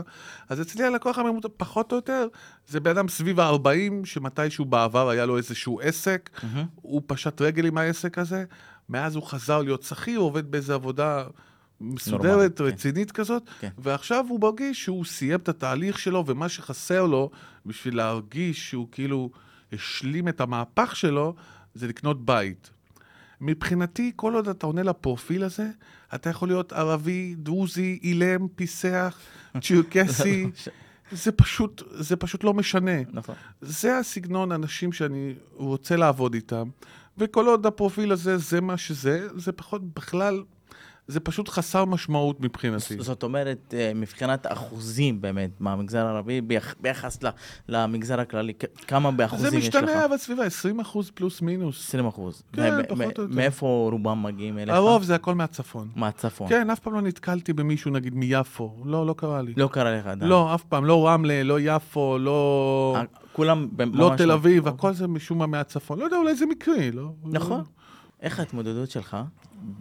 אז 0.49 0.61
אצלי 0.61 0.83
הלקוח 0.83 1.17
הממוצע, 1.17 1.47
פחות 1.57 1.91
או 1.91 1.97
יותר, 1.97 2.27
זה 2.67 2.79
בן 2.79 2.91
אדם 2.91 3.07
סביב 3.07 3.39
ה-40, 3.39 4.05
שמתישהו 4.05 4.65
בעבר 4.65 5.09
היה 5.09 5.25
לו 5.25 5.37
איזשהו 5.37 5.79
עסק, 5.81 6.29
מהמם. 6.43 6.65
הוא 6.75 7.01
פשט 7.07 7.41
רגל 7.41 7.65
עם 7.65 7.77
העסק 7.77 8.17
הזה, 8.17 8.43
מאז 8.89 9.15
הוא 9.15 9.23
חזר 9.23 9.61
להיות 9.61 9.83
שכיר, 9.83 10.19
הוא 10.19 10.27
עובד 10.27 10.51
באיזו 10.51 10.73
עבודה 10.73 11.23
מסודרת, 11.81 12.23
נורמלית, 12.23 12.57
כן. 12.57 12.63
רצינית 12.63 13.11
כזאת, 13.11 13.43
כן. 13.59 13.69
ועכשיו 13.77 14.25
הוא 14.29 14.41
מרגיש 14.41 14.83
שהוא 14.83 15.05
סיים 15.05 15.39
את 15.39 15.49
התהליך 15.49 15.99
שלו, 15.99 16.23
ומה 16.27 16.49
שחסר 16.49 17.05
לו, 17.05 17.29
בשביל 17.65 17.97
להרגיש 17.97 18.69
שהוא 18.69 18.87
כאילו 18.91 19.29
השלים 19.73 20.27
את 20.27 20.41
המהפך 20.41 20.95
שלו, 20.95 21.35
זה 21.73 21.87
לקנות 21.87 22.25
בית. 22.25 22.69
מבחינתי, 23.41 24.11
כל 24.15 24.33
עוד 24.33 24.47
אתה 24.47 24.65
עונה 24.65 24.83
לפרופיל 24.83 25.43
הזה, 25.43 25.69
אתה 26.15 26.29
יכול 26.29 26.47
להיות 26.47 26.73
ערבי, 26.73 27.35
דרוזי, 27.37 27.99
אילם, 28.03 28.47
פיסח, 28.55 29.19
צ'רקסי, 29.63 30.49
זה 31.11 31.31
פשוט, 31.31 31.83
זה 31.91 32.15
פשוט 32.15 32.43
לא 32.43 32.53
משנה. 32.53 33.01
נכון. 33.11 33.35
זה 33.61 33.97
הסגנון 33.97 34.51
האנשים 34.51 34.91
שאני 34.91 35.33
רוצה 35.53 35.95
לעבוד 35.95 36.33
איתם, 36.33 36.69
וכל 37.17 37.47
עוד 37.47 37.65
הפרופיל 37.65 38.11
הזה, 38.11 38.37
זה 38.37 38.61
מה 38.61 38.77
שזה, 38.77 39.27
זה 39.35 39.51
פחות 39.51 39.93
בכלל, 39.93 40.43
זה 41.11 41.19
פשוט 41.19 41.49
חסר 41.49 41.85
משמעות 41.85 42.39
מבחינתי. 42.41 42.95
זאת 42.99 43.23
אומרת, 43.23 43.73
אה, 43.77 43.91
מבחינת 43.95 44.47
אחוזים 44.49 45.21
באמת, 45.21 45.49
מהמגזר 45.59 46.05
הערבי, 46.05 46.41
ביח- 46.41 46.75
ביחס 46.81 47.19
למגזר 47.69 48.19
הכללי, 48.19 48.53
כמה 48.87 49.11
זה 49.11 49.17
באחוזים 49.17 49.59
יש 49.59 49.75
לך? 49.75 49.75
משתנה, 49.83 50.05
אבל 50.05 50.17
סביב 50.17 50.39
ה-20 50.39 50.81
אחוז 50.81 51.11
פלוס 51.13 51.41
מינוס. 51.41 51.79
20 51.87 52.07
אחוז. 52.07 52.43
כן, 52.53 52.83
פחות 52.89 52.99
או 53.19 53.23
יותר. 53.23 53.35
מאיפה 53.35 53.87
רובם 53.91 54.23
מגיעים 54.23 54.57
אליך? 54.57 54.75
הרוב 54.75 55.03
זה 55.03 55.15
הכל 55.15 55.35
מהצפון. 55.35 55.87
מהצפון. 55.95 56.49
כן, 56.49 56.69
אף 56.69 56.79
פעם 56.79 56.93
לא 56.93 57.01
נתקלתי 57.01 57.53
במישהו, 57.53 57.91
נגיד, 57.91 58.15
מיפו. 58.15 58.75
לא, 58.85 59.05
לא 59.07 59.13
קרה 59.17 59.41
לי. 59.41 59.53
לא 59.57 59.67
קרה 59.71 59.91
לך 59.97 60.05
עדיין. 60.07 60.29
לא, 60.29 60.55
אף 60.55 60.63
פעם. 60.63 60.85
לא 60.85 61.07
רמלה, 61.07 61.43
לא 61.43 61.57
יפו, 61.59 62.17
לא... 62.19 62.93
אה, 62.97 63.03
כולם 63.33 63.67
ממש... 63.79 63.89
לא 63.99 64.11
תל 64.17 64.31
אביב, 64.31 64.67
אוקיי. 64.67 64.77
הכל 64.77 64.93
זה 64.93 65.07
משום 65.07 65.37
מה 65.37 65.45
מהצפון. 65.47 65.99
לא 65.99 66.05
יודע, 66.05 66.17
אולי 66.17 66.35
זה 66.35 66.45
מקרי, 66.45 66.91
לא? 66.91 67.09
נכון. 67.25 67.63
איך 68.21 68.39
ההתמודדות 68.39 68.91
שלך 68.91 69.17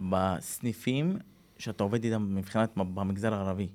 בסניפים 0.09 1.17
שאתה 1.57 1.83
עובד 1.83 2.03
איתם 2.03 2.35
מבחינת 2.35 2.71
במגזר 2.75 3.33
הערבי? 3.33 3.67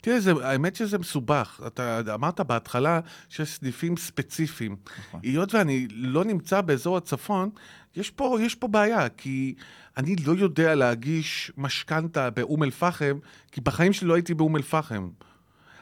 תראה, 0.00 0.20
זה, 0.20 0.32
האמת 0.42 0.76
שזה 0.76 0.98
מסובך. 0.98 1.60
אתה 1.66 2.00
אמרת 2.14 2.40
בהתחלה 2.40 3.00
שיש 3.28 3.50
סניפים 3.50 3.96
ספציפיים. 3.96 4.76
נכון. 4.98 5.20
היות 5.22 5.54
ואני 5.54 5.86
לא 5.90 6.24
נמצא 6.24 6.60
באזור 6.60 6.96
הצפון, 6.96 7.50
יש 7.96 8.10
פה, 8.10 8.38
יש 8.40 8.54
פה 8.54 8.68
בעיה, 8.68 9.08
כי 9.08 9.54
אני 9.96 10.16
לא 10.16 10.32
יודע 10.32 10.74
להגיש 10.74 11.52
משכנתה 11.56 12.30
באום 12.30 12.62
אל-פחם, 12.62 13.18
כי 13.52 13.60
בחיים 13.60 13.92
שלי 13.92 14.08
לא 14.08 14.14
הייתי 14.14 14.34
באום 14.34 14.56
אל-פחם. 14.56 15.08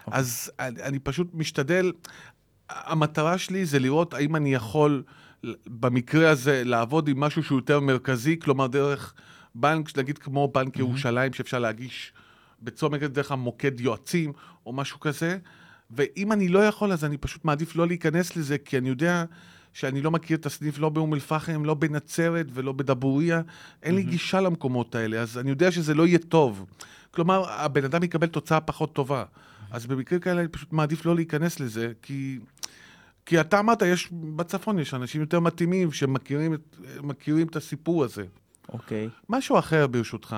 אוקיי. 0.07 0.19
אז 0.19 0.53
אני, 0.61 0.83
אני 0.83 0.99
פשוט 0.99 1.29
משתדל, 1.35 1.93
המטרה 2.69 3.39
שלי 3.39 3.67
זה 3.67 3.79
לראות 3.79 4.15
האם 4.15 4.37
אני 4.37 4.55
יכול, 4.55 5.03
במקרה 5.67 6.31
הזה, 6.31 6.63
לעבוד 6.65 7.09
עם 7.09 7.21
משהו 7.21 7.43
שהוא 7.43 7.59
יותר 7.59 7.81
מרכזי, 7.81 8.39
כלומר 8.39 8.67
דרך 8.67 9.15
בנק, 9.55 9.99
נגיד 9.99 10.19
כמו 10.19 10.49
בנק 10.49 10.79
ירושלים, 10.79 11.33
שאפשר 11.33 11.59
להגיש 11.59 12.13
בצומת 12.63 13.01
דרך 13.03 13.33
המוקד 13.33 13.81
יועצים, 13.81 14.33
או 14.67 14.73
משהו 14.73 15.01
כזה. 15.01 15.39
ואם 15.91 16.33
אני 16.33 16.49
לא 16.49 16.59
יכול, 16.59 16.93
אז 16.93 17.05
אני 17.05 17.17
פשוט 17.17 17.45
מעדיף 17.45 17.77
לא 17.77 17.87
להיכנס 17.87 18.37
לזה, 18.37 18.59
כי 18.59 18.79
אני 18.79 18.89
יודע 18.89 19.25
שאני 19.73 20.03
לא 20.03 20.11
מכיר 20.11 20.37
את 20.37 20.47
הסניף 20.47 20.79
לא 20.79 20.89
באום 20.89 21.15
אל-פחם, 21.15 21.65
לא 21.65 21.75
בנצרת 21.75 22.47
ולא 22.55 22.73
בדבוריה. 22.73 23.43
אין 23.83 23.95
לי 23.95 24.03
גישה 24.03 24.41
למקומות 24.41 24.95
האלה, 24.95 25.21
אז 25.21 25.39
אני 25.39 25.51
יודע 25.51 25.73
שזה 25.73 25.95
לא 25.95 26.07
יהיה 26.07 26.19
טוב. 26.19 26.67
כלומר, 27.11 27.51
הבן 27.51 27.85
אדם 27.85 28.03
יקבל 28.03 28.27
תוצאה 28.27 28.61
פחות 28.61 28.93
טובה. 28.93 29.25
אז 29.71 29.87
במקרים 29.87 30.21
כאלה 30.21 30.41
אני 30.41 30.49
פשוט 30.49 30.73
מעדיף 30.73 31.07
לא 31.07 31.15
להיכנס 31.15 31.61
לזה, 31.61 31.93
כי... 32.03 32.39
כי 33.27 33.41
אתה 33.41 33.59
אמרת, 33.59 33.83
יש, 33.83 34.09
בצפון 34.13 34.79
יש 34.79 34.95
אנשים 34.95 35.21
יותר 35.21 35.41
מתאימים 35.41 35.93
שמכירים 35.93 36.55
את, 36.55 36.77
את 37.51 37.57
הסיפור 37.57 38.05
הזה. 38.05 38.25
אוקיי. 38.69 39.09
משהו 39.29 39.59
אחר 39.59 39.87
ברשותך. 39.87 40.37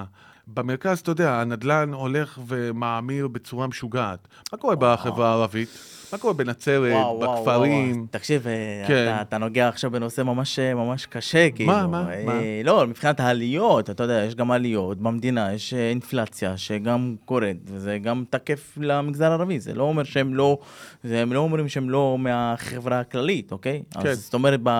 במרכז, 0.54 0.98
אתה 0.98 1.10
יודע, 1.10 1.40
הנדלן 1.40 1.92
הולך 1.92 2.38
ומאמיר 2.46 3.28
בצורה 3.28 3.66
משוגעת. 3.66 4.28
מה 4.52 4.58
קורה 4.58 4.76
בחברה 4.76 5.28
הערבית? 5.28 5.68
מה 6.12 6.18
קורה 6.18 6.34
בנצרת, 6.34 6.92
וואו, 6.92 7.18
וואו, 7.18 7.38
בכפרים? 7.38 7.96
וואו. 7.96 8.06
תקשיב, 8.10 8.46
אה, 8.46 8.84
כן. 8.86 9.06
אתה, 9.14 9.22
אתה 9.22 9.38
נוגע 9.38 9.68
עכשיו 9.68 9.90
בנושא 9.90 10.22
ממש, 10.22 10.58
אה, 10.58 10.74
ממש 10.74 11.06
קשה, 11.06 11.50
כאילו. 11.50 11.72
מה, 11.72 11.80
אה, 12.12 12.24
מה? 12.24 12.32
לא, 12.64 12.86
מבחינת 12.86 13.20
העליות, 13.20 13.90
אתה 13.90 14.02
יודע, 14.02 14.24
יש 14.24 14.34
גם 14.34 14.50
עליות 14.50 14.98
במדינה, 14.98 15.52
יש 15.52 15.74
אה, 15.74 15.90
אינפלציה 15.90 16.56
שגם 16.56 17.16
קורית, 17.24 17.56
וזה 17.64 17.98
גם 17.98 18.24
תקף 18.30 18.78
למגזר 18.80 19.30
הערבי, 19.30 19.60
זה 19.60 19.74
לא 19.74 19.82
אומר 19.82 20.04
שהם 20.04 20.34
לא, 20.34 20.58
זה, 21.04 21.22
הם 21.22 21.32
לא 21.32 21.38
אומרים 21.38 21.68
שהם 21.68 21.90
לא 21.90 22.16
מהחברה 22.18 23.00
הכללית, 23.00 23.52
אוקיי? 23.52 23.82
כן. 23.90 24.08
אז 24.08 24.24
זאת 24.24 24.34
אומרת, 24.34 24.60
ב, 24.62 24.70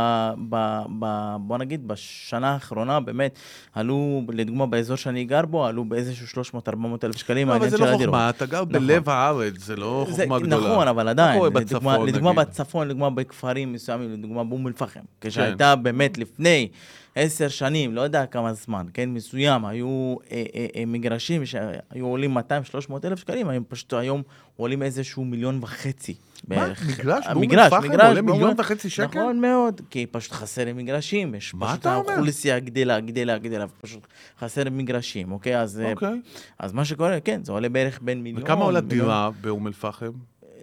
ב, 0.48 0.81
ב, 0.98 1.37
בוא 1.40 1.59
נגיד, 1.59 1.88
בשנה 1.88 2.52
האחרונה, 2.52 3.00
באמת, 3.00 3.38
עלו, 3.74 4.22
לדוגמה, 4.28 4.66
באזור 4.66 4.96
שאני 4.96 5.24
גר 5.24 5.46
בו, 5.46 5.58
עלו 5.66 5.85
באיזשהו 5.85 6.42
300-400 6.44 6.59
אלף 7.05 7.16
שקלים, 7.16 7.49
לא, 7.49 7.53
אבל 7.53 7.62
העניין 7.64 7.71
זה 7.71 7.77
של 7.77 7.85
לא 7.85 7.88
הדירות. 7.88 8.05
חוכמה, 8.14 8.31
אתה 8.31 8.47
גר 8.47 8.61
נכון. 8.62 8.73
בלב 8.73 9.09
הארץ, 9.09 9.55
זה 9.59 9.77
לא 9.77 10.07
זה- 10.11 10.23
חוכמה 10.23 10.38
גדולה. 10.38 10.73
נכון, 10.73 10.88
אבל 10.88 11.09
עדיין, 11.09 11.40
לדוגמה, 11.42 11.61
בצפון, 11.61 12.07
לדוגמה 12.09 12.33
נגיד? 12.33 12.40
בצפון, 12.49 12.88
לדוגמה 12.88 13.11
בכפרים 13.11 13.73
מסוימים, 13.73 14.12
לדוגמה 14.12 14.44
באום 14.44 14.66
אל-פחם, 14.66 15.01
כן. 15.21 15.29
כשהייתה 15.29 15.77
באמת 15.77 16.18
לפני 16.18 16.68
עשר 17.14 17.49
שנים, 17.49 17.94
לא 17.94 18.01
יודע 18.01 18.27
כמה 18.27 18.53
זמן, 18.55 18.87
כן, 18.94 19.09
מסוים, 19.11 19.64
היו 19.64 20.16
אה, 20.31 20.44
אה, 20.55 20.66
אה, 20.77 20.85
מגרשים 20.87 21.47
שהיו 21.47 21.71
עולים 22.07 22.37
200-300 22.38 22.40
אלף 23.05 23.18
שקלים, 23.18 23.49
הם 23.49 23.62
פשוט 23.68 23.92
היום 23.92 24.23
עולים 24.57 24.83
איזשהו 24.83 25.25
מיליון 25.25 25.59
וחצי. 25.62 26.14
מה? 26.48 26.57
בערך. 26.57 27.01
מגרש 27.01 27.27
באום 27.27 27.42
אל-פחם 27.53 27.83
מגרש 27.83 28.09
עולה 28.09 28.22
מיליון 28.22 28.55
וחצי 28.59 28.90
שקל? 28.90 29.05
נכון 29.05 29.40
מאוד, 29.40 29.81
כי 29.90 30.07
פשוט 30.07 30.33
חסר 30.33 30.64
מגרשים, 30.74 31.35
יש 31.35 31.55
מה 31.55 31.68
פשוט 31.68 31.81
אתה 31.81 31.94
אומר? 31.94 32.11
האוכלוסייה 32.12 32.59
גדלה, 32.59 33.01
גדלה, 33.01 33.38
גדלה, 33.38 33.66
פשוט 33.81 34.07
חסר 34.40 34.62
מגרשים, 34.70 35.33
אוקיי? 35.33 35.61
אז, 35.61 35.81
אה, 35.81 35.92
אוקיי. 35.92 36.20
אז 36.59 36.72
מה 36.72 36.85
שקורה, 36.85 37.20
כן, 37.20 37.44
זה 37.44 37.53
עולה 37.53 37.68
בערך 37.68 37.98
בין 38.03 38.22
מיליון... 38.22 38.42
וכמה 38.42 38.64
עולה 38.64 38.81
דירה 38.81 39.31
באום 39.40 39.66
אל-פחם? 39.66 40.11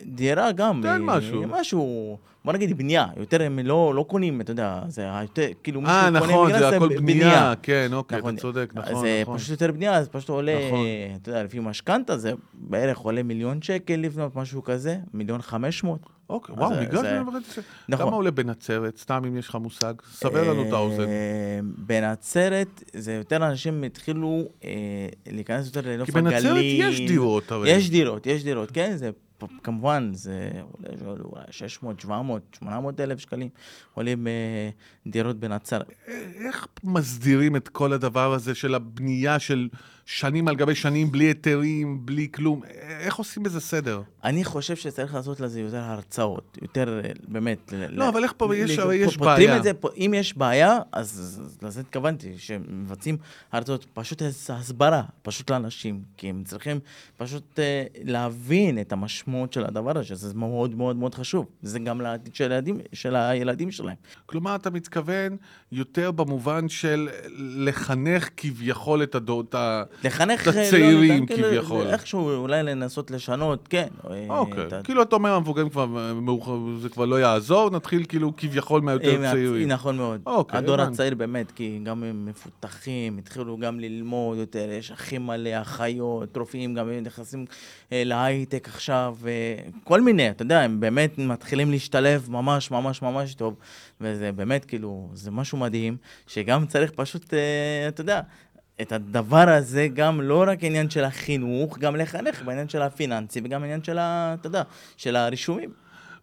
דירה 0.05 0.51
גם. 0.51 0.79
תן 0.83 0.87
אה, 0.87 0.97
משהו. 0.97 1.43
משהו, 1.47 2.17
בוא 2.45 2.53
נגיד 2.53 2.77
בנייה. 2.77 3.07
יותר 3.17 3.41
הם 3.43 3.59
לא, 3.59 3.93
לא 3.95 4.03
קונים, 4.03 4.41
אתה 4.41 4.51
יודע, 4.51 4.81
זה 4.87 5.07
יותר, 5.21 5.47
כאילו 5.63 5.81
מישהו 5.81 5.95
אה, 5.95 6.03
קונה 6.07 6.19
נכון, 6.19 6.47
מגרש, 6.47 6.59
זה 6.61 6.75
הכל 6.75 6.89
ב- 6.89 6.97
בנייה. 6.97 7.53
כן, 7.61 7.89
אוקיי, 7.93 8.17
אתה 8.17 8.23
נכון. 8.27 8.35
צודק, 8.37 8.71
נכון, 8.75 9.01
זה 9.01 9.19
נכון. 9.21 9.37
פשוט 9.37 9.49
יותר 9.49 9.71
בנייה, 9.71 9.93
אז 9.95 10.07
פשוט 10.09 10.29
עולה, 10.29 10.67
נכון. 10.67 10.85
אתה 11.21 11.29
יודע, 11.29 11.43
לפי 11.43 11.59
משכנתה 11.59 12.17
זה 12.17 12.31
בערך 12.53 12.97
עולה 12.97 13.23
מיליון 13.23 13.61
שקל 13.61 13.95
לבנות, 13.95 14.35
משהו 14.35 14.63
כזה, 14.63 14.97
מיליון 15.13 15.41
חמש 15.41 15.83
מאות. 15.83 15.99
אוקיי, 16.29 16.55
וואו, 16.55 16.75
זה- 16.75 16.81
מגרש 16.81 17.01
זה- 17.01 17.21
וחצי. 17.27 17.61
נכון. 17.89 18.05
כמה 18.05 18.15
עולה 18.15 18.31
בנצרת? 18.31 18.97
סתם 18.97 19.23
אם 19.27 19.37
יש 19.37 19.47
לך 19.49 19.55
מושג. 19.55 19.93
סבר 20.11 20.49
לנו 20.51 20.67
את 20.67 20.73
האוזן. 20.73 21.03
אה, 21.03 21.59
בנצרת, 21.77 22.83
זה 22.93 23.13
יותר 23.13 23.47
אנשים 23.47 23.83
התחילו 23.83 24.43
אה, 24.63 24.69
להיכנס 25.27 25.65
יותר 25.65 25.81
לנוף 25.85 26.11
כי 26.11 26.17
הגליל. 26.17 26.33
בנצרת 26.33 26.57
יש 26.63 27.01
דירות 27.01 27.51
הרי. 27.51 27.69
יש 27.69 27.89
דירות, 27.89 28.27
יש 28.27 28.43
דירות, 28.43 28.71
כן, 28.71 28.91
זה 28.95 29.09
כמובן, 29.63 30.11
זה 30.13 30.49
עולה 30.71 31.21
אולי 31.23 31.43
600, 31.51 31.99
700, 31.99 32.41
800 32.59 32.99
אלף 32.99 33.19
שקלים, 33.19 33.49
עולים 33.93 34.27
אה, 34.27 34.69
דירות 35.07 35.39
בנצרת. 35.39 35.91
איך 36.47 36.67
מסדירים 36.83 37.55
את 37.55 37.69
כל 37.69 37.93
הדבר 37.93 38.33
הזה 38.33 38.55
של 38.55 38.75
הבנייה 38.75 39.39
של 39.39 39.69
שנים 40.05 40.47
על 40.47 40.55
גבי 40.55 40.75
שנים, 40.75 41.11
בלי 41.11 41.23
היתרים, 41.25 42.05
בלי 42.05 42.27
כלום? 42.33 42.61
איך 42.99 43.15
עושים 43.15 43.43
בזה 43.43 43.59
סדר? 43.59 44.01
אני 44.23 44.43
חושב 44.43 44.75
שצריך 44.75 45.13
לעשות 45.15 45.39
לזה 45.39 45.61
יותר 45.61 45.77
הרצאות, 45.77 46.57
יותר 46.61 47.01
אה, 47.03 47.09
באמת... 47.27 47.73
לא, 47.89 48.09
אבל 48.09 48.23
איך 48.23 48.33
פה, 48.37 48.55
יש- 48.55 48.71
יש 48.93 49.17
פותרים 49.17 49.47
בעיה. 49.47 49.57
את 49.57 49.63
זה, 49.63 49.71
אם 49.97 50.13
יש 50.17 50.37
בעיה, 50.37 50.77
אז 50.91 51.41
לזה 51.61 51.79
התכוונתי, 51.81 52.33
שמבצעים 52.37 53.17
הרצאות, 53.51 53.85
פשוט 53.93 54.21
הסברה, 54.49 55.03
פשוט 55.21 55.51
לאנשים, 55.51 56.01
כי 56.17 56.29
הם 56.29 56.43
צריכים 56.43 56.79
פשוט 57.17 57.59
אה, 57.59 57.83
להבין 58.03 58.79
את 58.81 58.91
המשמעות 58.93 59.53
של 59.53 59.65
הדבר 59.65 59.91
הזה, 59.97 60.03
שזה 60.03 60.33
מאוד 60.33 60.75
מאוד 60.75 60.95
מאוד 60.95 61.15
חשוב. 61.15 61.45
זה 61.61 61.79
גם 61.79 62.01
לעתיד 62.01 62.35
של 62.35 62.51
הילדים, 62.51 62.77
של 62.93 63.15
הילדים 63.15 63.71
שלהם. 63.71 63.95
כלומר, 64.25 64.55
אתה 64.55 64.69
מתכוון 64.69 65.37
יותר 65.71 66.11
במובן 66.11 66.69
של 66.69 67.09
לחנך 67.37 68.29
כביכול 68.37 69.03
את 69.03 69.15
הדור, 69.15 69.41
את 69.41 69.55
ה... 69.55 69.83
לחנך... 70.03 70.41
את 70.41 70.55
לא 70.55 70.61
הצעירים 70.61 71.23
יודע, 71.23 71.35
כאילו, 71.35 71.47
כביכול. 71.49 71.87
איכשהו 71.87 72.29
אולי 72.35 72.63
לנסות 72.63 73.11
לשנות, 73.11 73.67
כן. 73.69 73.87
אה, 74.09 74.25
אוקיי. 74.29 74.67
את 74.67 74.73
ה- 74.73 74.81
כאילו 74.83 75.01
אתה 75.01 75.15
אומר, 75.15 75.33
המבוגרים 75.33 75.69
כבר 75.69 75.85
מאוחר, 76.21 76.57
זה 76.79 76.89
כבר 76.89 77.05
לא 77.05 77.19
יעזור, 77.19 77.69
נתחיל 77.69 78.05
כאילו 78.07 78.33
כביכול 78.37 78.81
מהיותר 78.81 79.23
אה, 79.25 79.31
צעירים. 79.31 79.67
נכון 79.67 79.97
מאוד. 79.97 80.21
אוקיי, 80.25 80.57
הדור. 80.57 80.81
הצעיר 80.81 81.15
באמת, 81.15 81.51
כי 81.51 81.79
גם 81.83 82.03
הם 82.03 82.25
מפותחים, 82.25 83.17
התחילו 83.17 83.57
גם 83.57 83.79
ללמוד 83.79 84.37
יותר, 84.37 84.69
יש 84.71 84.91
הכי 84.91 85.17
מלא 85.17 85.61
אחיות, 85.61 86.37
רופאים, 86.37 86.73
גם 86.73 86.89
הם 86.89 87.03
נכנסים 87.03 87.45
אה, 87.91 88.01
להייטק 88.05 88.67
עכשיו, 88.67 89.15
כל 89.83 90.01
מיני, 90.01 90.29
אתה 90.29 90.41
יודע, 90.41 90.61
הם 90.61 90.79
באמת 90.79 91.17
מתחילים 91.17 91.71
להשתלב 91.71 92.27
ממש 92.29 92.71
ממש 92.71 93.01
ממש 93.01 93.33
טוב, 93.33 93.55
וזה 94.01 94.31
באמת 94.31 94.65
כאילו, 94.65 95.09
זה 95.13 95.31
משהו 95.31 95.57
מדהים, 95.57 95.97
שגם 96.27 96.65
צריך 96.65 96.91
פשוט, 96.95 97.33
אתה 97.87 98.01
יודע, 98.01 98.21
את 98.81 98.91
הדבר 98.91 99.49
הזה 99.49 99.87
גם 99.93 100.21
לא 100.21 100.43
רק 100.47 100.59
עניין 100.61 100.89
של 100.89 101.03
החינוך, 101.03 101.77
גם 101.77 101.95
לחנך 101.95 102.41
בעניין 102.45 102.69
של 102.69 102.81
הפיננסי 102.81 103.41
וגם 103.43 103.63
עניין 103.63 103.83
של 103.83 103.97
ה... 103.97 104.35
אתה 104.39 104.47
יודע, 104.47 104.63
של 104.97 105.15
הרישומים. 105.15 105.69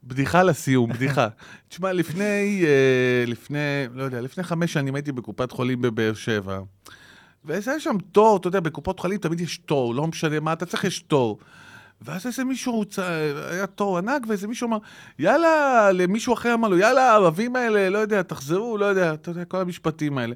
בדיחה 0.04 0.42
לסיום, 0.42 0.92
בדיחה. 0.92 1.28
תשמע, 1.68 1.92
לפני, 1.92 2.64
אה, 2.66 3.24
לפני, 3.26 3.58
לא 3.94 4.02
יודע, 4.02 4.20
לפני 4.20 4.44
חמש 4.44 4.72
שנים 4.72 4.94
הייתי 4.94 5.12
בקופת 5.12 5.52
חולים 5.52 5.82
בבאר 5.82 6.14
שבע. 6.14 6.60
והיה 7.44 7.80
שם 7.80 7.96
תור, 8.12 8.36
אתה 8.36 8.48
יודע, 8.48 8.60
בקופות 8.60 9.00
חולים 9.00 9.18
תמיד 9.18 9.40
יש 9.40 9.58
תור, 9.58 9.94
לא 9.94 10.06
משנה 10.06 10.40
מה, 10.40 10.52
אתה 10.52 10.66
צריך, 10.66 10.84
יש 10.84 11.00
תור. 11.00 11.38
ואז 12.02 12.26
איזה 12.26 12.44
מישהו, 12.44 12.84
צ- 12.84 12.98
היה 13.50 13.66
תור 13.66 13.98
ענק, 13.98 14.22
ואיזה 14.28 14.48
מישהו 14.48 14.68
אמר, 14.68 14.78
יאללה, 15.18 15.92
למישהו 15.92 16.34
אחר 16.34 16.54
אמר 16.54 16.68
לו, 16.68 16.78
יאללה, 16.78 17.10
הערבים 17.10 17.56
האלה, 17.56 17.90
לא 17.90 17.98
יודע, 17.98 18.22
תחזרו, 18.22 18.78
לא 18.78 18.84
יודע, 18.84 19.14
אתה 19.14 19.30
יודע, 19.30 19.44
כל 19.44 19.60
המשפטים 19.60 20.18
האלה. 20.18 20.34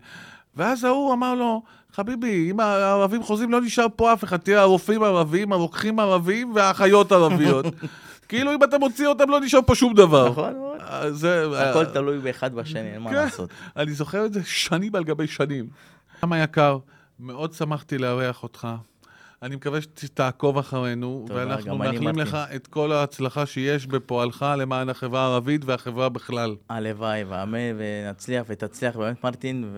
ואז 0.57 0.85
ההוא 0.85 1.13
אמר 1.13 1.35
לו, 1.35 1.63
חביבי, 1.97 2.51
אם 2.51 2.61
הערבים 2.61 3.23
חוזרים, 3.23 3.53
לא 3.53 3.61
נשאר 3.61 3.87
פה 3.97 4.13
אף 4.13 4.25
אחד, 4.25 4.37
תראה, 4.37 4.61
הרופאים 4.61 5.03
ערבים, 5.03 5.53
הרוקחים 5.53 6.01
ערבים 6.01 6.53
והאחיות 6.55 7.13
ערביות. 7.13 7.67
כאילו, 8.29 8.55
אם 8.55 8.65
אתה 8.65 8.79
מוציא 8.79 9.07
אותם, 9.07 9.31
לא 9.31 9.41
נשאר 9.41 9.61
פה 9.67 9.75
שום 9.75 9.95
דבר. 9.95 10.31
נכון 10.31 10.55
מאוד. 10.55 10.81
אה, 10.81 11.13
זה... 11.13 11.45
הכל 11.71 11.85
תלוי 11.85 12.19
באחד 12.19 12.55
בשני, 12.55 12.81
אין 12.81 13.03
מה 13.03 13.11
כן. 13.11 13.17
לעשות. 13.17 13.51
אני 13.77 13.93
זוכר 13.93 14.27
את 14.27 14.33
זה 14.33 14.41
שנים 14.45 14.95
על 14.95 15.05
גבי 15.05 15.27
שנים. 15.27 15.67
כמה 16.21 16.43
יקר, 16.43 16.79
מאוד 17.21 17.53
שמחתי 17.53 17.99
לארח 17.99 18.43
אותך. 18.43 18.69
אני 19.43 19.57
מקווה 19.57 19.81
שתעקוב 19.81 20.59
אחרינו, 20.59 21.27
ואנחנו 21.29 21.79
מאחלים. 21.79 22.19
לך 22.19 22.39
את 22.55 22.67
כל 22.67 22.93
ההצלחה 22.93 23.47
שיש 23.47 23.87
בפועלך 23.87 24.47
למען 24.59 24.89
החברה 24.89 25.21
הערבית 25.21 25.65
והחברה 25.65 26.09
בכלל. 26.09 26.57
הלוואי, 26.69 27.25
ואמן, 27.25 27.77
ונצליח 27.79 28.45
ותצליח 28.49 28.97
באמת 28.97 29.25
מרטין, 29.25 29.71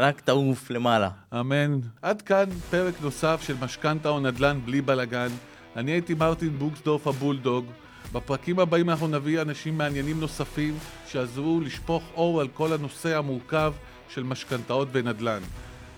ורק 0.00 0.20
תעוף 0.20 0.70
למעלה. 0.70 1.10
אמן. 1.40 1.78
עד 2.02 2.22
כאן 2.22 2.44
פרק 2.70 2.94
נוסף 3.02 3.40
של 3.46 3.54
משכנתה 3.60 4.08
או 4.08 4.20
נדל"ן 4.20 4.60
בלי 4.64 4.80
בלאגן. 4.80 5.28
אני 5.76 5.90
הייתי 5.90 6.14
מרטין 6.14 6.58
בוקסדורף 6.58 7.06
הבולדוג. 7.06 7.64
בפרקים 8.12 8.58
הבאים 8.58 8.90
אנחנו 8.90 9.08
נביא 9.08 9.40
אנשים 9.40 9.78
מעניינים 9.78 10.20
נוספים 10.20 10.74
שיעזרו 11.06 11.60
לשפוך 11.60 12.02
אור 12.14 12.40
על 12.40 12.48
כל 12.48 12.72
הנושא 12.72 13.18
המורכב 13.18 13.72
של 14.08 14.22
משכנתאות 14.22 14.88
ונדל"ן. 14.92 15.40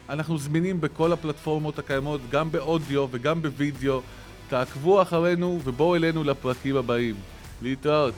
אנחנו 0.09 0.39
זמינים 0.39 0.81
בכל 0.81 1.13
הפלטפורמות 1.13 1.79
הקיימות, 1.79 2.21
גם 2.31 2.53
באודיו 2.53 3.07
וגם 3.11 3.43
בווידאו. 3.43 4.01
תעקבו 4.49 5.03
אחרינו 5.03 5.61
ובואו 5.65 5.97
אלינו 5.97 6.25
לפרקים 6.25 6.77
הבאים. 6.77 7.15
להתראות. 7.63 8.15